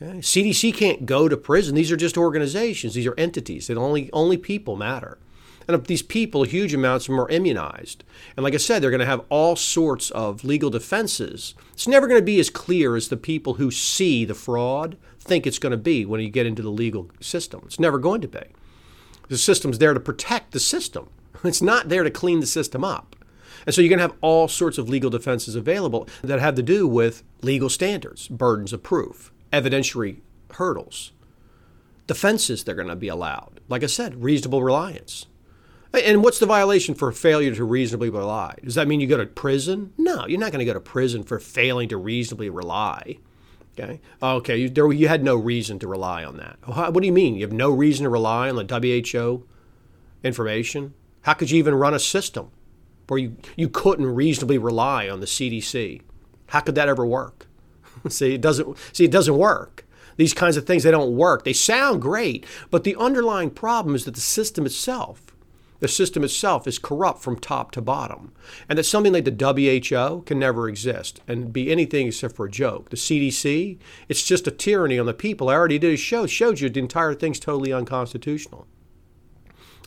Okay? 0.01 0.19
CDC 0.19 0.73
can't 0.73 1.05
go 1.05 1.27
to 1.27 1.35
prison. 1.35 1.75
These 1.75 1.91
are 1.91 1.97
just 1.97 2.17
organizations. 2.17 2.93
These 2.93 3.07
are 3.07 3.19
entities. 3.19 3.69
And 3.69 3.77
only 3.77 4.09
only 4.13 4.37
people 4.37 4.77
matter. 4.77 5.17
And 5.67 5.85
these 5.85 6.01
people, 6.01 6.43
huge 6.43 6.73
amounts 6.73 7.05
of 7.05 7.11
them 7.11 7.19
are 7.19 7.29
immunized. 7.29 8.05
And 8.37 8.45
like 8.45 8.53
I 8.53 8.57
said, 8.57 8.81
they're 8.81 8.89
going 8.89 9.01
to 9.01 9.05
have 9.05 9.25
all 9.27 9.57
sorts 9.57 10.11
of 10.11 10.45
legal 10.45 10.69
defenses. 10.69 11.55
It's 11.73 11.89
never 11.89 12.07
going 12.07 12.21
to 12.21 12.25
be 12.25 12.39
as 12.39 12.49
clear 12.49 12.95
as 12.95 13.09
the 13.09 13.17
people 13.17 13.55
who 13.55 13.69
see 13.69 14.23
the 14.23 14.33
fraud 14.33 14.95
think 15.31 15.47
it's 15.47 15.59
going 15.59 15.71
to 15.71 15.77
be 15.77 16.03
when 16.03 16.19
you 16.19 16.29
get 16.29 16.45
into 16.45 16.61
the 16.61 16.69
legal 16.69 17.09
system. 17.21 17.61
It's 17.63 17.79
never 17.79 17.97
going 17.97 18.19
to 18.19 18.27
be. 18.27 18.43
The 19.29 19.37
system's 19.37 19.79
there 19.79 19.93
to 19.93 19.99
protect 20.01 20.51
the 20.51 20.59
system. 20.59 21.09
It's 21.45 21.61
not 21.61 21.87
there 21.87 22.03
to 22.03 22.11
clean 22.11 22.41
the 22.41 22.45
system 22.45 22.83
up. 22.83 23.15
And 23.65 23.73
so 23.73 23.79
you're 23.79 23.87
going 23.87 23.99
to 23.99 24.03
have 24.03 24.17
all 24.19 24.49
sorts 24.49 24.77
of 24.77 24.89
legal 24.89 25.09
defenses 25.09 25.55
available 25.55 26.05
that 26.21 26.41
have 26.41 26.55
to 26.55 26.61
do 26.61 26.85
with 26.85 27.23
legal 27.41 27.69
standards, 27.69 28.27
burdens 28.27 28.73
of 28.73 28.83
proof, 28.83 29.31
evidentiary 29.53 30.17
hurdles, 30.55 31.13
defenses 32.07 32.65
they're 32.65 32.75
going 32.75 32.89
to 32.89 32.95
be 32.97 33.07
allowed. 33.07 33.61
Like 33.69 33.83
I 33.83 33.87
said, 33.87 34.21
reasonable 34.21 34.61
reliance. 34.61 35.27
And 35.93 36.23
what's 36.23 36.39
the 36.39 36.45
violation 36.45 36.93
for 36.93 37.13
failure 37.13 37.55
to 37.55 37.63
reasonably 37.63 38.09
rely? 38.09 38.55
Does 38.65 38.75
that 38.75 38.87
mean 38.89 38.99
you 38.99 39.07
go 39.07 39.17
to 39.17 39.25
prison? 39.25 39.93
No, 39.97 40.27
you're 40.27 40.39
not 40.39 40.51
going 40.51 40.59
to 40.59 40.65
go 40.65 40.73
to 40.73 40.81
prison 40.81 41.23
for 41.23 41.39
failing 41.39 41.87
to 41.87 41.97
reasonably 41.97 42.49
rely. 42.49 43.17
Okay. 43.79 44.01
Oh, 44.21 44.37
okay. 44.37 44.57
You, 44.57 44.69
there, 44.69 44.91
you 44.91 45.07
had 45.07 45.23
no 45.23 45.35
reason 45.35 45.79
to 45.79 45.87
rely 45.87 46.23
on 46.23 46.37
that. 46.37 46.57
What 46.65 46.99
do 46.99 47.05
you 47.05 47.13
mean? 47.13 47.35
You 47.35 47.41
have 47.41 47.53
no 47.53 47.69
reason 47.71 48.03
to 48.03 48.09
rely 48.09 48.49
on 48.49 48.55
the 48.55 49.11
WHO 49.13 49.47
information? 50.23 50.93
How 51.21 51.33
could 51.33 51.51
you 51.51 51.57
even 51.57 51.75
run 51.75 51.93
a 51.93 51.99
system 51.99 52.51
where 53.11 53.19
you, 53.19 53.35
you 53.57 53.67
couldn't 53.67 54.15
reasonably 54.15 54.57
rely 54.57 55.09
on 55.09 55.19
the 55.19 55.25
CDC. 55.25 56.01
How 56.47 56.61
could 56.61 56.75
that 56.75 56.87
ever 56.87 57.05
work? 57.05 57.47
see, 58.07 58.35
it 58.35 58.41
doesn't 58.41 58.77
see 58.93 59.03
it 59.03 59.11
doesn't 59.11 59.37
work. 59.37 59.85
These 60.15 60.33
kinds 60.33 60.55
of 60.55 60.65
things 60.65 60.83
they 60.83 60.91
don't 60.91 61.17
work. 61.17 61.43
They 61.43 61.51
sound 61.51 62.01
great, 62.01 62.45
but 62.69 62.85
the 62.85 62.95
underlying 62.95 63.49
problem 63.49 63.95
is 63.95 64.05
that 64.05 64.15
the 64.15 64.21
system 64.21 64.65
itself 64.65 65.30
the 65.81 65.87
system 65.87 66.23
itself 66.23 66.67
is 66.67 66.79
corrupt 66.79 67.21
from 67.21 67.37
top 67.37 67.71
to 67.71 67.81
bottom. 67.81 68.31
And 68.69 68.77
that 68.77 68.83
something 68.83 69.11
like 69.11 69.25
the 69.25 69.31
WHO 69.31 70.21
can 70.21 70.39
never 70.39 70.69
exist 70.69 71.21
and 71.27 71.51
be 71.51 71.71
anything 71.71 72.07
except 72.07 72.35
for 72.35 72.45
a 72.45 72.51
joke. 72.51 72.89
The 72.89 72.97
CDC, 72.97 73.79
it's 74.07 74.23
just 74.23 74.47
a 74.47 74.51
tyranny 74.51 74.97
on 74.97 75.07
the 75.07 75.13
people. 75.13 75.49
I 75.49 75.55
already 75.55 75.79
did 75.79 75.93
a 75.93 75.97
show, 75.97 76.27
showed 76.27 76.59
you 76.59 76.69
the 76.69 76.79
entire 76.79 77.13
thing's 77.13 77.39
totally 77.39 77.73
unconstitutional 77.73 78.67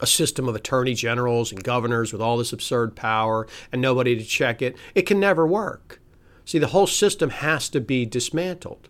a 0.01 0.07
system 0.07 0.49
of 0.49 0.57
attorney 0.57 0.93
generals 0.93 1.53
and 1.53 1.63
governors 1.63 2.13
with 2.13 2.21
all 2.21 2.37
this 2.37 2.53
absurd 2.53 2.97
power 2.97 3.47
and 3.71 3.81
nobody 3.81 4.17
to 4.17 4.25
check 4.25 4.61
it. 4.61 4.77
It 4.93 5.03
can 5.03 5.21
never 5.21 5.47
work. 5.47 6.01
See, 6.45 6.59
the 6.59 6.67
whole 6.67 6.89
system 6.89 7.31
has 7.31 7.69
to 7.71 7.81
be 7.81 8.05
dismantled. 8.05 8.89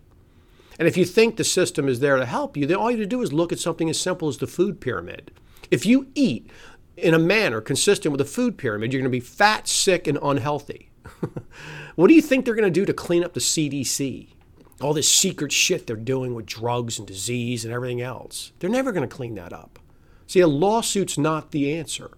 And 0.79 0.87
if 0.87 0.97
you 0.97 1.05
think 1.05 1.37
the 1.37 1.43
system 1.43 1.87
is 1.87 1.99
there 1.99 2.17
to 2.17 2.25
help 2.25 2.57
you, 2.57 2.65
then 2.65 2.77
all 2.77 2.89
you 2.89 2.97
have 2.97 3.05
to 3.05 3.15
do 3.15 3.21
is 3.21 3.31
look 3.31 3.53
at 3.53 3.59
something 3.59 3.89
as 3.89 3.99
simple 3.99 4.27
as 4.27 4.39
the 4.39 4.47
food 4.47 4.81
pyramid. 4.81 5.31
If 5.71 5.85
you 5.85 6.07
eat 6.15 6.49
in 6.97 7.13
a 7.13 7.19
manner 7.19 7.61
consistent 7.61 8.11
with 8.11 8.19
the 8.19 8.25
food 8.25 8.57
pyramid, 8.57 8.93
you're 8.93 9.01
going 9.01 9.11
to 9.11 9.15
be 9.15 9.19
fat, 9.19 9.67
sick, 9.67 10.07
and 10.07 10.19
unhealthy. 10.21 10.89
what 11.95 12.07
do 12.07 12.13
you 12.13 12.21
think 12.21 12.45
they're 12.45 12.55
going 12.55 12.63
to 12.63 12.71
do 12.71 12.85
to 12.85 12.93
clean 12.93 13.23
up 13.23 13.33
the 13.33 13.39
CDC? 13.39 14.29
All 14.81 14.93
this 14.93 15.11
secret 15.11 15.51
shit 15.51 15.87
they're 15.87 15.95
doing 15.95 16.35
with 16.35 16.45
drugs 16.45 16.99
and 16.99 17.07
disease 17.07 17.63
and 17.63 17.73
everything 17.73 18.01
else. 18.01 18.51
They're 18.59 18.69
never 18.69 18.91
going 18.91 19.07
to 19.07 19.15
clean 19.15 19.35
that 19.35 19.53
up. 19.53 19.79
See, 20.27 20.39
a 20.39 20.47
lawsuit's 20.47 21.17
not 21.17 21.51
the 21.51 21.73
answer. 21.73 22.11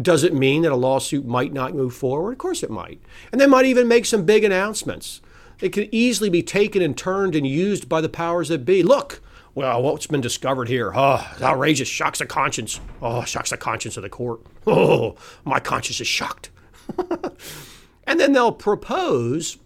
Does 0.00 0.24
it 0.24 0.34
mean 0.34 0.62
that 0.62 0.72
a 0.72 0.76
lawsuit 0.76 1.26
might 1.26 1.52
not 1.52 1.74
move 1.74 1.94
forward? 1.94 2.32
Of 2.32 2.38
course 2.38 2.62
it 2.62 2.70
might. 2.70 3.00
And 3.32 3.40
they 3.40 3.46
might 3.46 3.66
even 3.66 3.88
make 3.88 4.06
some 4.06 4.24
big 4.24 4.44
announcements. 4.44 5.20
It 5.60 5.70
could 5.70 5.88
easily 5.90 6.30
be 6.30 6.42
taken 6.42 6.82
and 6.82 6.96
turned 6.96 7.34
and 7.34 7.46
used 7.46 7.88
by 7.88 8.00
the 8.00 8.08
powers 8.08 8.48
that 8.48 8.64
be. 8.64 8.82
Look, 8.82 9.20
well, 9.56 9.82
what's 9.82 10.06
been 10.06 10.20
discovered 10.20 10.68
here? 10.68 10.92
Oh, 10.94 11.26
outrageous, 11.40 11.88
shocks 11.88 12.18
the 12.18 12.26
conscience. 12.26 12.78
Oh, 13.00 13.24
shocks 13.24 13.48
the 13.48 13.56
conscience 13.56 13.96
of 13.96 14.04
the 14.04 14.08
court. 14.10 14.40
Oh, 14.68 15.14
my 15.44 15.60
conscience 15.60 16.00
is 16.00 16.08
shocked. 16.08 16.50
and 18.04 18.18
then 18.18 18.32
they'll 18.32 18.50
propose 18.50 19.58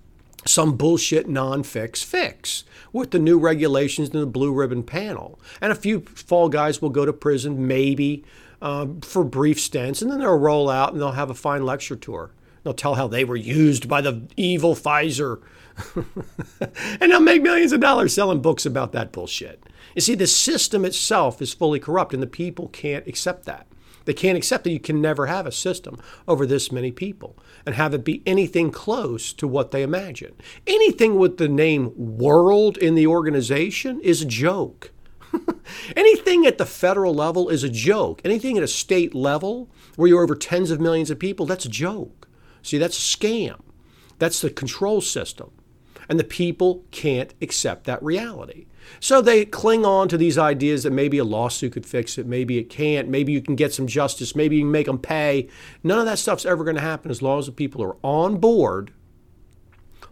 some 0.46 0.76
bullshit 0.76 1.26
non-fix 1.26 2.02
fix 2.02 2.64
with 2.92 3.10
the 3.10 3.18
new 3.18 3.38
regulations 3.38 4.10
in 4.10 4.20
the 4.20 4.26
blue 4.26 4.52
ribbon 4.52 4.82
panel. 4.82 5.40
And 5.62 5.72
a 5.72 5.74
few 5.74 6.00
fall 6.00 6.50
guys 6.50 6.82
will 6.82 6.90
go 6.90 7.06
to 7.06 7.14
prison, 7.14 7.66
maybe 7.66 8.24
uh, 8.60 8.88
for 9.00 9.24
brief 9.24 9.58
stints, 9.58 10.02
and 10.02 10.12
then 10.12 10.20
they'll 10.20 10.36
roll 10.36 10.68
out 10.68 10.92
and 10.92 11.00
they'll 11.00 11.12
have 11.12 11.30
a 11.30 11.34
fine 11.34 11.64
lecture 11.64 11.96
tour. 11.96 12.30
They'll 12.62 12.74
tell 12.74 12.94
how 12.94 13.08
they 13.08 13.24
were 13.24 13.36
used 13.36 13.88
by 13.88 14.02
the 14.02 14.22
evil 14.36 14.74
Pfizer. 14.74 15.40
and 17.00 17.10
they'll 17.10 17.20
make 17.20 17.40
millions 17.40 17.72
of 17.72 17.80
dollars 17.80 18.12
selling 18.12 18.42
books 18.42 18.66
about 18.66 18.92
that 18.92 19.12
bullshit. 19.12 19.64
You 19.94 20.00
see, 20.00 20.14
the 20.14 20.26
system 20.26 20.84
itself 20.84 21.42
is 21.42 21.52
fully 21.52 21.80
corrupt, 21.80 22.14
and 22.14 22.22
the 22.22 22.26
people 22.26 22.68
can't 22.68 23.06
accept 23.06 23.44
that. 23.46 23.66
They 24.04 24.14
can't 24.14 24.36
accept 24.36 24.64
that 24.64 24.72
you 24.72 24.80
can 24.80 25.00
never 25.00 25.26
have 25.26 25.46
a 25.46 25.52
system 25.52 25.98
over 26.26 26.46
this 26.46 26.72
many 26.72 26.90
people 26.90 27.36
and 27.66 27.74
have 27.74 27.94
it 27.94 28.04
be 28.04 28.22
anything 28.24 28.70
close 28.70 29.32
to 29.34 29.46
what 29.46 29.70
they 29.70 29.82
imagine. 29.82 30.34
Anything 30.66 31.16
with 31.16 31.36
the 31.36 31.48
name 31.48 31.92
world 31.96 32.76
in 32.78 32.94
the 32.94 33.06
organization 33.06 34.00
is 34.00 34.22
a 34.22 34.26
joke. 34.26 34.90
Anything 35.96 36.46
at 36.46 36.58
the 36.58 36.66
federal 36.66 37.14
level 37.14 37.48
is 37.48 37.62
a 37.62 37.68
joke. 37.68 38.20
Anything 38.24 38.56
at 38.56 38.64
a 38.64 38.68
state 38.68 39.14
level 39.14 39.70
where 39.96 40.08
you're 40.08 40.22
over 40.22 40.34
tens 40.34 40.70
of 40.70 40.80
millions 40.80 41.10
of 41.10 41.18
people, 41.18 41.46
that's 41.46 41.66
a 41.66 41.68
joke. 41.70 42.28
See, 42.62 42.78
that's 42.78 42.98
a 42.98 43.16
scam. 43.16 43.60
That's 44.18 44.40
the 44.40 44.50
control 44.50 45.00
system. 45.00 45.52
And 46.10 46.18
the 46.18 46.24
people 46.24 46.84
can't 46.90 47.32
accept 47.40 47.84
that 47.84 48.02
reality. 48.02 48.66
So 48.98 49.22
they 49.22 49.44
cling 49.44 49.86
on 49.86 50.08
to 50.08 50.18
these 50.18 50.36
ideas 50.36 50.82
that 50.82 50.90
maybe 50.90 51.18
a 51.18 51.24
lawsuit 51.24 51.72
could 51.72 51.86
fix 51.86 52.18
it, 52.18 52.26
maybe 52.26 52.58
it 52.58 52.64
can't, 52.64 53.08
maybe 53.08 53.32
you 53.32 53.40
can 53.40 53.54
get 53.54 53.72
some 53.72 53.86
justice, 53.86 54.34
maybe 54.34 54.56
you 54.56 54.62
can 54.62 54.72
make 54.72 54.86
them 54.86 54.98
pay. 54.98 55.48
None 55.84 56.00
of 56.00 56.06
that 56.06 56.18
stuff's 56.18 56.44
ever 56.44 56.64
going 56.64 56.74
to 56.74 56.82
happen 56.82 57.12
as 57.12 57.22
long 57.22 57.38
as 57.38 57.46
the 57.46 57.52
people 57.52 57.82
are 57.82 57.96
on 58.02 58.38
board, 58.38 58.92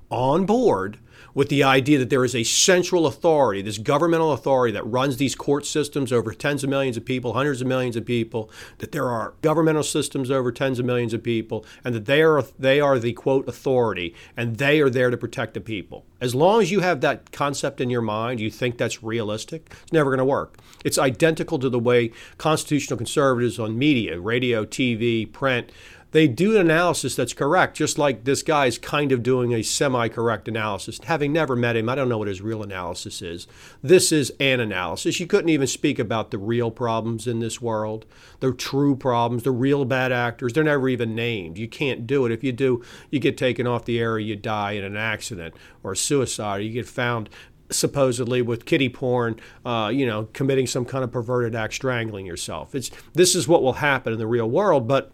on 0.08 0.46
board 0.46 0.98
with 1.38 1.50
the 1.50 1.62
idea 1.62 2.00
that 2.00 2.10
there 2.10 2.24
is 2.24 2.34
a 2.34 2.42
central 2.42 3.06
authority, 3.06 3.62
this 3.62 3.78
governmental 3.78 4.32
authority 4.32 4.72
that 4.72 4.84
runs 4.84 5.18
these 5.18 5.36
court 5.36 5.64
systems 5.64 6.12
over 6.12 6.34
tens 6.34 6.64
of 6.64 6.68
millions 6.68 6.96
of 6.96 7.04
people, 7.04 7.32
hundreds 7.32 7.60
of 7.60 7.66
millions 7.68 7.94
of 7.94 8.04
people, 8.04 8.50
that 8.78 8.90
there 8.90 9.08
are 9.08 9.34
governmental 9.40 9.84
systems 9.84 10.32
over 10.32 10.50
tens 10.50 10.80
of 10.80 10.84
millions 10.84 11.14
of 11.14 11.22
people, 11.22 11.64
and 11.84 11.94
that 11.94 12.06
they 12.06 12.22
are 12.22 12.42
they 12.58 12.80
are 12.80 12.98
the 12.98 13.12
quote 13.12 13.48
authority 13.48 14.16
and 14.36 14.56
they 14.56 14.80
are 14.80 14.90
there 14.90 15.10
to 15.10 15.16
protect 15.16 15.54
the 15.54 15.60
people. 15.60 16.04
As 16.20 16.34
long 16.34 16.60
as 16.60 16.72
you 16.72 16.80
have 16.80 17.02
that 17.02 17.30
concept 17.30 17.80
in 17.80 17.88
your 17.88 18.02
mind, 18.02 18.40
you 18.40 18.50
think 18.50 18.76
that's 18.76 19.04
realistic, 19.04 19.72
it's 19.84 19.92
never 19.92 20.10
going 20.10 20.18
to 20.18 20.24
work. 20.24 20.58
It's 20.84 20.98
identical 20.98 21.60
to 21.60 21.68
the 21.68 21.78
way 21.78 22.10
constitutional 22.38 22.96
conservatives 22.96 23.60
on 23.60 23.78
media, 23.78 24.18
radio, 24.18 24.64
TV, 24.64 25.30
print, 25.32 25.70
they 26.12 26.26
do 26.26 26.54
an 26.54 26.62
analysis 26.62 27.14
that's 27.14 27.34
correct, 27.34 27.76
just 27.76 27.98
like 27.98 28.24
this 28.24 28.42
guy's 28.42 28.78
kind 28.78 29.12
of 29.12 29.22
doing 29.22 29.52
a 29.52 29.62
semi 29.62 30.08
correct 30.08 30.48
analysis. 30.48 30.98
Having 31.04 31.32
never 31.32 31.54
met 31.54 31.76
him, 31.76 31.88
I 31.88 31.94
don't 31.94 32.08
know 32.08 32.18
what 32.18 32.28
his 32.28 32.40
real 32.40 32.62
analysis 32.62 33.20
is. 33.20 33.46
This 33.82 34.10
is 34.10 34.32
an 34.40 34.60
analysis. 34.60 35.20
You 35.20 35.26
couldn't 35.26 35.50
even 35.50 35.66
speak 35.66 35.98
about 35.98 36.30
the 36.30 36.38
real 36.38 36.70
problems 36.70 37.26
in 37.26 37.40
this 37.40 37.60
world, 37.60 38.06
the 38.40 38.52
true 38.52 38.96
problems, 38.96 39.42
the 39.42 39.50
real 39.50 39.84
bad 39.84 40.10
actors. 40.10 40.54
They're 40.54 40.64
never 40.64 40.88
even 40.88 41.14
named. 41.14 41.58
You 41.58 41.68
can't 41.68 42.06
do 42.06 42.24
it. 42.24 42.32
If 42.32 42.42
you 42.42 42.52
do, 42.52 42.82
you 43.10 43.20
get 43.20 43.36
taken 43.36 43.66
off 43.66 43.84
the 43.84 43.98
air, 43.98 44.18
you 44.18 44.36
die 44.36 44.72
in 44.72 44.84
an 44.84 44.96
accident 44.96 45.54
or 45.82 45.94
suicide, 45.94 46.60
or 46.60 46.64
you 46.64 46.72
get 46.72 46.88
found 46.88 47.28
supposedly 47.70 48.40
with 48.40 48.64
kitty 48.64 48.88
porn, 48.88 49.38
uh, 49.64 49.90
you 49.92 50.06
know, 50.06 50.28
committing 50.32 50.66
some 50.66 50.86
kind 50.86 51.04
of 51.04 51.12
perverted 51.12 51.54
act, 51.54 51.74
strangling 51.74 52.24
yourself. 52.24 52.74
It's 52.74 52.90
this 53.12 53.34
is 53.34 53.46
what 53.46 53.62
will 53.62 53.74
happen 53.74 54.12
in 54.12 54.18
the 54.18 54.26
real 54.26 54.48
world, 54.48 54.88
but 54.88 55.12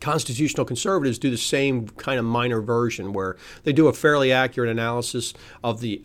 constitutional 0.00 0.64
conservatives 0.64 1.18
do 1.18 1.30
the 1.30 1.36
same 1.36 1.88
kind 1.88 2.18
of 2.18 2.24
minor 2.24 2.60
version 2.60 3.12
where 3.12 3.36
they 3.64 3.72
do 3.72 3.88
a 3.88 3.92
fairly 3.92 4.32
accurate 4.32 4.70
analysis 4.70 5.34
of 5.62 5.80
the 5.80 6.02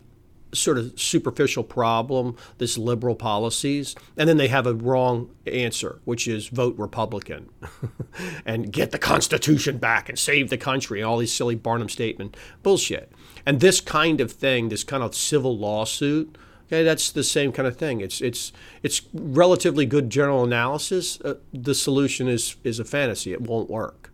sort 0.54 0.78
of 0.78 0.98
superficial 0.98 1.64
problem, 1.64 2.36
this 2.58 2.78
liberal 2.78 3.14
policies, 3.14 3.94
and 4.16 4.28
then 4.28 4.36
they 4.36 4.48
have 4.48 4.66
a 4.66 4.74
wrong 4.74 5.30
answer, 5.46 6.00
which 6.04 6.28
is 6.28 6.48
vote 6.48 6.76
Republican 6.78 7.48
and 8.46 8.72
get 8.72 8.90
the 8.90 8.98
Constitution 8.98 9.78
back 9.78 10.08
and 10.08 10.18
save 10.18 10.50
the 10.50 10.56
country, 10.56 11.02
all 11.02 11.18
these 11.18 11.32
silly 11.32 11.54
Barnum 11.54 11.88
statement 11.88 12.36
bullshit. 12.62 13.12
And 13.44 13.60
this 13.60 13.80
kind 13.80 14.20
of 14.20 14.32
thing, 14.32 14.68
this 14.68 14.84
kind 14.84 15.02
of 15.02 15.14
civil 15.14 15.58
lawsuit, 15.58 16.38
okay, 16.66 16.82
that's 16.82 17.10
the 17.10 17.24
same 17.24 17.52
kind 17.52 17.68
of 17.68 17.76
thing. 17.76 18.00
It's 18.00 18.20
it's 18.20 18.52
it's 18.82 19.02
relatively 19.12 19.86
good 19.86 20.10
general 20.10 20.44
analysis. 20.44 21.20
Uh, 21.20 21.34
the 21.52 21.74
solution 21.74 22.28
is 22.28 22.56
is 22.64 22.78
a 22.78 22.84
fantasy. 22.84 23.32
It 23.32 23.42
won't 23.42 23.70
work. 23.70 24.10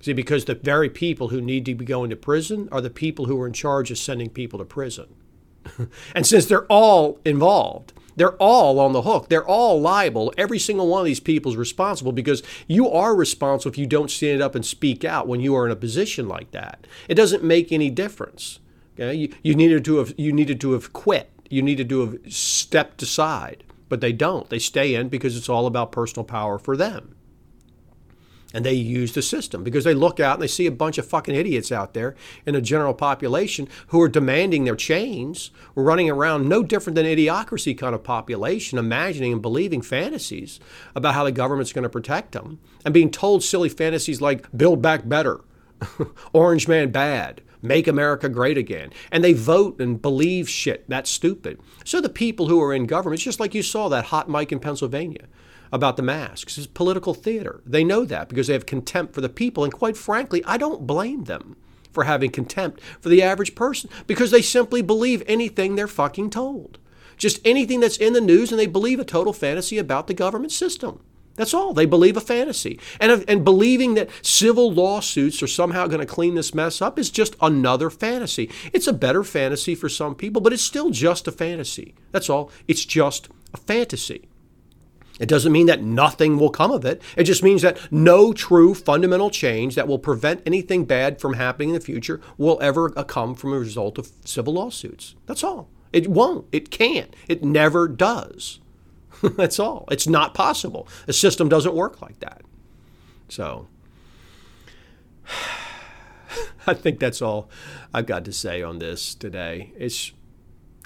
See, 0.00 0.12
because 0.12 0.44
the 0.44 0.54
very 0.54 0.88
people 0.88 1.28
who 1.28 1.40
need 1.40 1.64
to 1.66 1.74
be 1.74 1.84
going 1.84 2.10
to 2.10 2.16
prison 2.16 2.68
are 2.70 2.80
the 2.80 2.90
people 2.90 3.24
who 3.24 3.40
are 3.40 3.46
in 3.46 3.52
charge 3.52 3.90
of 3.90 3.98
sending 3.98 4.30
people 4.30 4.58
to 4.58 4.64
prison. 4.64 5.06
and 6.14 6.26
since 6.26 6.46
they're 6.46 6.66
all 6.66 7.18
involved, 7.24 7.92
they're 8.16 8.36
all 8.36 8.80
on 8.80 8.92
the 8.92 9.02
hook. 9.02 9.28
They're 9.28 9.46
all 9.46 9.80
liable. 9.80 10.32
Every 10.38 10.58
single 10.58 10.88
one 10.88 11.00
of 11.00 11.06
these 11.06 11.20
people 11.20 11.52
is 11.52 11.56
responsible 11.56 12.12
because 12.12 12.42
you 12.66 12.90
are 12.90 13.14
responsible 13.14 13.72
if 13.72 13.78
you 13.78 13.86
don't 13.86 14.10
stand 14.10 14.42
up 14.42 14.54
and 14.54 14.64
speak 14.64 15.04
out 15.04 15.28
when 15.28 15.40
you 15.40 15.54
are 15.54 15.66
in 15.66 15.72
a 15.72 15.76
position 15.76 16.26
like 16.28 16.50
that. 16.52 16.86
It 17.08 17.14
doesn't 17.14 17.44
make 17.44 17.72
any 17.72 17.90
difference. 17.90 18.60
Okay? 18.94 19.14
You, 19.14 19.34
you 19.42 19.54
needed 19.54 19.84
to 19.84 19.98
have 19.98 20.14
you 20.16 20.32
needed 20.32 20.60
to 20.62 20.72
have 20.72 20.92
quit. 20.92 21.30
You 21.50 21.62
need 21.62 21.88
to 21.88 22.00
have 22.00 22.32
stepped 22.32 23.02
aside, 23.02 23.64
but 23.88 24.00
they 24.00 24.12
don't. 24.12 24.48
They 24.48 24.58
stay 24.58 24.94
in 24.94 25.08
because 25.08 25.36
it's 25.36 25.48
all 25.48 25.66
about 25.66 25.92
personal 25.92 26.24
power 26.24 26.58
for 26.58 26.76
them 26.76 27.16
and 28.56 28.64
they 28.64 28.72
use 28.72 29.12
the 29.12 29.20
system 29.20 29.62
because 29.62 29.84
they 29.84 29.92
look 29.92 30.18
out 30.18 30.36
and 30.36 30.42
they 30.42 30.46
see 30.46 30.66
a 30.66 30.72
bunch 30.72 30.96
of 30.96 31.06
fucking 31.06 31.34
idiots 31.34 31.70
out 31.70 31.92
there 31.92 32.14
in 32.46 32.54
the 32.54 32.60
general 32.62 32.94
population 32.94 33.68
who 33.88 34.00
are 34.00 34.08
demanding 34.08 34.64
their 34.64 34.74
chains, 34.74 35.50
running 35.74 36.08
around 36.08 36.48
no 36.48 36.62
different 36.62 36.94
than 36.94 37.04
idiocracy 37.04 37.76
kind 37.76 37.94
of 37.94 38.02
population, 38.02 38.78
imagining 38.78 39.34
and 39.34 39.42
believing 39.42 39.82
fantasies 39.82 40.58
about 40.94 41.12
how 41.12 41.24
the 41.24 41.32
government's 41.32 41.74
going 41.74 41.82
to 41.82 41.88
protect 41.88 42.32
them 42.32 42.58
and 42.82 42.94
being 42.94 43.10
told 43.10 43.42
silly 43.42 43.68
fantasies 43.68 44.22
like 44.22 44.46
build 44.56 44.80
back 44.80 45.06
better, 45.06 45.42
orange 46.32 46.66
man 46.66 46.90
bad, 46.90 47.42
make 47.66 47.86
America 47.86 48.28
great 48.28 48.58
again. 48.58 48.92
And 49.10 49.22
they 49.22 49.32
vote 49.32 49.80
and 49.80 50.00
believe 50.00 50.48
shit 50.48 50.84
that's 50.88 51.10
stupid. 51.10 51.60
So 51.84 52.00
the 52.00 52.08
people 52.08 52.48
who 52.48 52.60
are 52.62 52.74
in 52.74 52.86
government, 52.86 53.18
it's 53.18 53.24
just 53.24 53.40
like 53.40 53.54
you 53.54 53.62
saw 53.62 53.88
that 53.88 54.06
hot 54.06 54.28
mic 54.28 54.52
in 54.52 54.60
Pennsylvania 54.60 55.26
about 55.72 55.96
the 55.96 56.02
masks. 56.02 56.58
It's 56.58 56.66
political 56.66 57.14
theater. 57.14 57.60
They 57.66 57.84
know 57.84 58.04
that 58.04 58.28
because 58.28 58.46
they 58.46 58.52
have 58.52 58.66
contempt 58.66 59.14
for 59.14 59.20
the 59.20 59.28
people. 59.28 59.64
And 59.64 59.72
quite 59.72 59.96
frankly, 59.96 60.42
I 60.44 60.56
don't 60.56 60.86
blame 60.86 61.24
them 61.24 61.56
for 61.92 62.04
having 62.04 62.30
contempt 62.30 62.80
for 63.00 63.08
the 63.08 63.22
average 63.22 63.54
person 63.54 63.90
because 64.06 64.30
they 64.30 64.42
simply 64.42 64.82
believe 64.82 65.22
anything 65.26 65.74
they're 65.74 65.88
fucking 65.88 66.30
told. 66.30 66.78
Just 67.16 67.40
anything 67.46 67.80
that's 67.80 67.96
in 67.96 68.12
the 68.12 68.20
news, 68.20 68.52
and 68.52 68.60
they 68.60 68.66
believe 68.66 69.00
a 69.00 69.04
total 69.04 69.32
fantasy 69.32 69.78
about 69.78 70.06
the 70.06 70.12
government 70.12 70.52
system. 70.52 71.00
That's 71.36 71.54
all. 71.54 71.72
They 71.72 71.86
believe 71.86 72.16
a 72.16 72.20
fantasy. 72.20 72.80
And, 72.98 73.24
and 73.28 73.44
believing 73.44 73.94
that 73.94 74.10
civil 74.22 74.72
lawsuits 74.72 75.42
are 75.42 75.46
somehow 75.46 75.86
going 75.86 76.00
to 76.00 76.06
clean 76.06 76.34
this 76.34 76.54
mess 76.54 76.80
up 76.82 76.98
is 76.98 77.10
just 77.10 77.36
another 77.40 77.90
fantasy. 77.90 78.50
It's 78.72 78.86
a 78.86 78.92
better 78.92 79.22
fantasy 79.22 79.74
for 79.74 79.88
some 79.88 80.14
people, 80.14 80.40
but 80.40 80.52
it's 80.52 80.62
still 80.62 80.90
just 80.90 81.28
a 81.28 81.32
fantasy. 81.32 81.94
That's 82.12 82.30
all. 82.30 82.50
It's 82.66 82.84
just 82.84 83.28
a 83.52 83.58
fantasy. 83.58 84.28
It 85.18 85.28
doesn't 85.28 85.52
mean 85.52 85.66
that 85.66 85.82
nothing 85.82 86.38
will 86.38 86.50
come 86.50 86.70
of 86.70 86.84
it. 86.84 87.00
It 87.16 87.24
just 87.24 87.42
means 87.42 87.62
that 87.62 87.90
no 87.90 88.32
true 88.32 88.74
fundamental 88.74 89.30
change 89.30 89.74
that 89.74 89.88
will 89.88 89.98
prevent 89.98 90.42
anything 90.44 90.84
bad 90.84 91.20
from 91.20 91.34
happening 91.34 91.70
in 91.70 91.74
the 91.74 91.80
future 91.80 92.20
will 92.36 92.58
ever 92.60 92.92
uh, 92.98 93.04
come 93.04 93.34
from 93.34 93.52
a 93.52 93.58
result 93.58 93.98
of 93.98 94.10
civil 94.24 94.54
lawsuits. 94.54 95.14
That's 95.26 95.44
all. 95.44 95.70
It 95.92 96.08
won't. 96.08 96.46
It 96.52 96.70
can't. 96.70 97.14
It 97.28 97.42
never 97.42 97.88
does. 97.88 98.60
that's 99.36 99.58
all. 99.58 99.86
It's 99.90 100.06
not 100.06 100.34
possible. 100.34 100.88
The 101.06 101.12
system 101.12 101.48
doesn't 101.48 101.74
work 101.74 102.02
like 102.02 102.20
that. 102.20 102.42
So, 103.28 103.68
I 106.66 106.74
think 106.74 106.98
that's 106.98 107.22
all 107.22 107.48
I've 107.94 108.06
got 108.06 108.24
to 108.24 108.32
say 108.32 108.62
on 108.62 108.78
this 108.78 109.14
today. 109.14 109.72
It's 109.76 110.12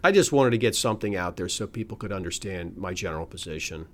I 0.03 0.13
just 0.13 0.33
wanted 0.33 0.51
to 0.51 0.59
get 0.59 0.75
something 0.75 1.15
out 1.15 1.37
there 1.37 1.49
so 1.49 1.67
people 1.67 1.97
could 1.97 2.13
understand 2.13 2.79
my 2.79 2.95
general 2.95 3.27
position. 3.27 3.87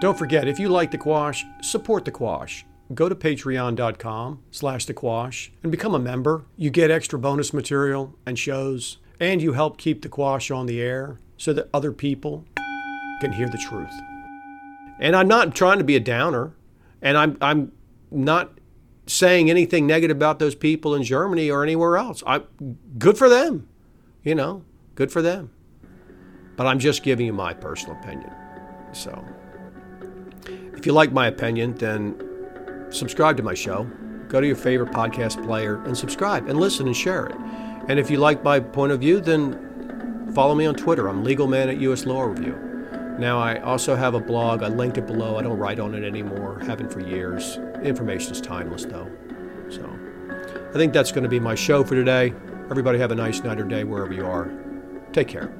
Don't 0.00 0.18
forget, 0.18 0.48
if 0.48 0.58
you 0.58 0.68
like 0.68 0.90
The 0.90 0.98
Quash, 0.98 1.44
support 1.62 2.04
The 2.04 2.10
Quash. 2.10 2.64
Go 2.94 3.08
to 3.08 3.14
patreon.com 3.14 4.42
slash 4.50 4.84
The 4.86 4.94
Quash 4.94 5.50
and 5.62 5.72
become 5.72 5.94
a 5.94 5.98
member. 5.98 6.44
You 6.56 6.70
get 6.70 6.90
extra 6.90 7.18
bonus 7.18 7.52
material 7.52 8.14
and 8.24 8.38
shows, 8.38 8.98
and 9.18 9.42
you 9.42 9.52
help 9.52 9.76
keep 9.76 10.02
The 10.02 10.08
Quash 10.08 10.50
on 10.50 10.66
the 10.66 10.80
air 10.80 11.18
so 11.36 11.52
that 11.52 11.68
other 11.74 11.92
people 11.92 12.44
can 13.20 13.32
hear 13.32 13.48
the 13.48 13.58
truth. 13.58 13.92
And 14.98 15.14
I'm 15.14 15.28
not 15.28 15.54
trying 15.54 15.78
to 15.78 15.84
be 15.84 15.96
a 15.96 16.00
downer, 16.00 16.54
and 17.02 17.18
I'm, 17.18 17.36
I'm 17.40 17.72
not 18.10 18.52
saying 19.06 19.50
anything 19.50 19.86
negative 19.86 20.16
about 20.16 20.38
those 20.38 20.54
people 20.54 20.94
in 20.94 21.02
Germany 21.02 21.50
or 21.50 21.62
anywhere 21.62 21.96
else. 21.96 22.22
I, 22.26 22.42
good 22.98 23.18
for 23.18 23.28
them, 23.28 23.68
you 24.22 24.34
know, 24.34 24.64
good 24.94 25.12
for 25.12 25.22
them. 25.22 25.50
But 26.56 26.66
I'm 26.66 26.78
just 26.78 27.02
giving 27.02 27.26
you 27.26 27.32
my 27.32 27.52
personal 27.52 27.98
opinion. 27.98 28.32
So. 28.92 29.24
If 30.76 30.84
you 30.86 30.92
like 30.92 31.10
my 31.10 31.26
opinion, 31.26 31.74
then 31.74 32.86
subscribe 32.90 33.36
to 33.38 33.42
my 33.42 33.54
show. 33.54 33.90
Go 34.28 34.40
to 34.40 34.46
your 34.46 34.56
favorite 34.56 34.92
podcast 34.92 35.42
player 35.44 35.82
and 35.84 35.96
subscribe 35.96 36.48
and 36.48 36.60
listen 36.60 36.86
and 36.86 36.96
share 36.96 37.26
it. 37.26 37.36
And 37.88 37.98
if 37.98 38.10
you 38.10 38.18
like 38.18 38.44
my 38.44 38.60
point 38.60 38.92
of 38.92 39.00
view, 39.00 39.20
then 39.20 40.32
follow 40.32 40.54
me 40.54 40.66
on 40.66 40.74
Twitter. 40.74 41.08
I'm 41.08 41.24
Legal 41.24 41.46
Man 41.46 41.68
at 41.68 41.80
US 41.80 42.06
Law 42.06 42.22
Review. 42.22 42.65
Now, 43.18 43.38
I 43.38 43.60
also 43.60 43.96
have 43.96 44.14
a 44.14 44.20
blog. 44.20 44.62
I 44.62 44.68
linked 44.68 44.98
it 44.98 45.06
below. 45.06 45.36
I 45.36 45.42
don't 45.42 45.58
write 45.58 45.80
on 45.80 45.94
it 45.94 46.04
anymore. 46.04 46.60
Haven't 46.60 46.92
for 46.92 47.00
years. 47.00 47.56
Information 47.82 48.32
is 48.32 48.40
timeless, 48.40 48.84
though. 48.84 49.10
So 49.70 49.88
I 50.70 50.72
think 50.74 50.92
that's 50.92 51.12
going 51.12 51.24
to 51.24 51.28
be 51.28 51.40
my 51.40 51.54
show 51.54 51.82
for 51.82 51.94
today. 51.94 52.34
Everybody 52.70 52.98
have 52.98 53.12
a 53.12 53.14
nice 53.14 53.40
night 53.40 53.58
or 53.58 53.64
day 53.64 53.84
wherever 53.84 54.12
you 54.12 54.26
are. 54.26 54.50
Take 55.12 55.28
care. 55.28 55.52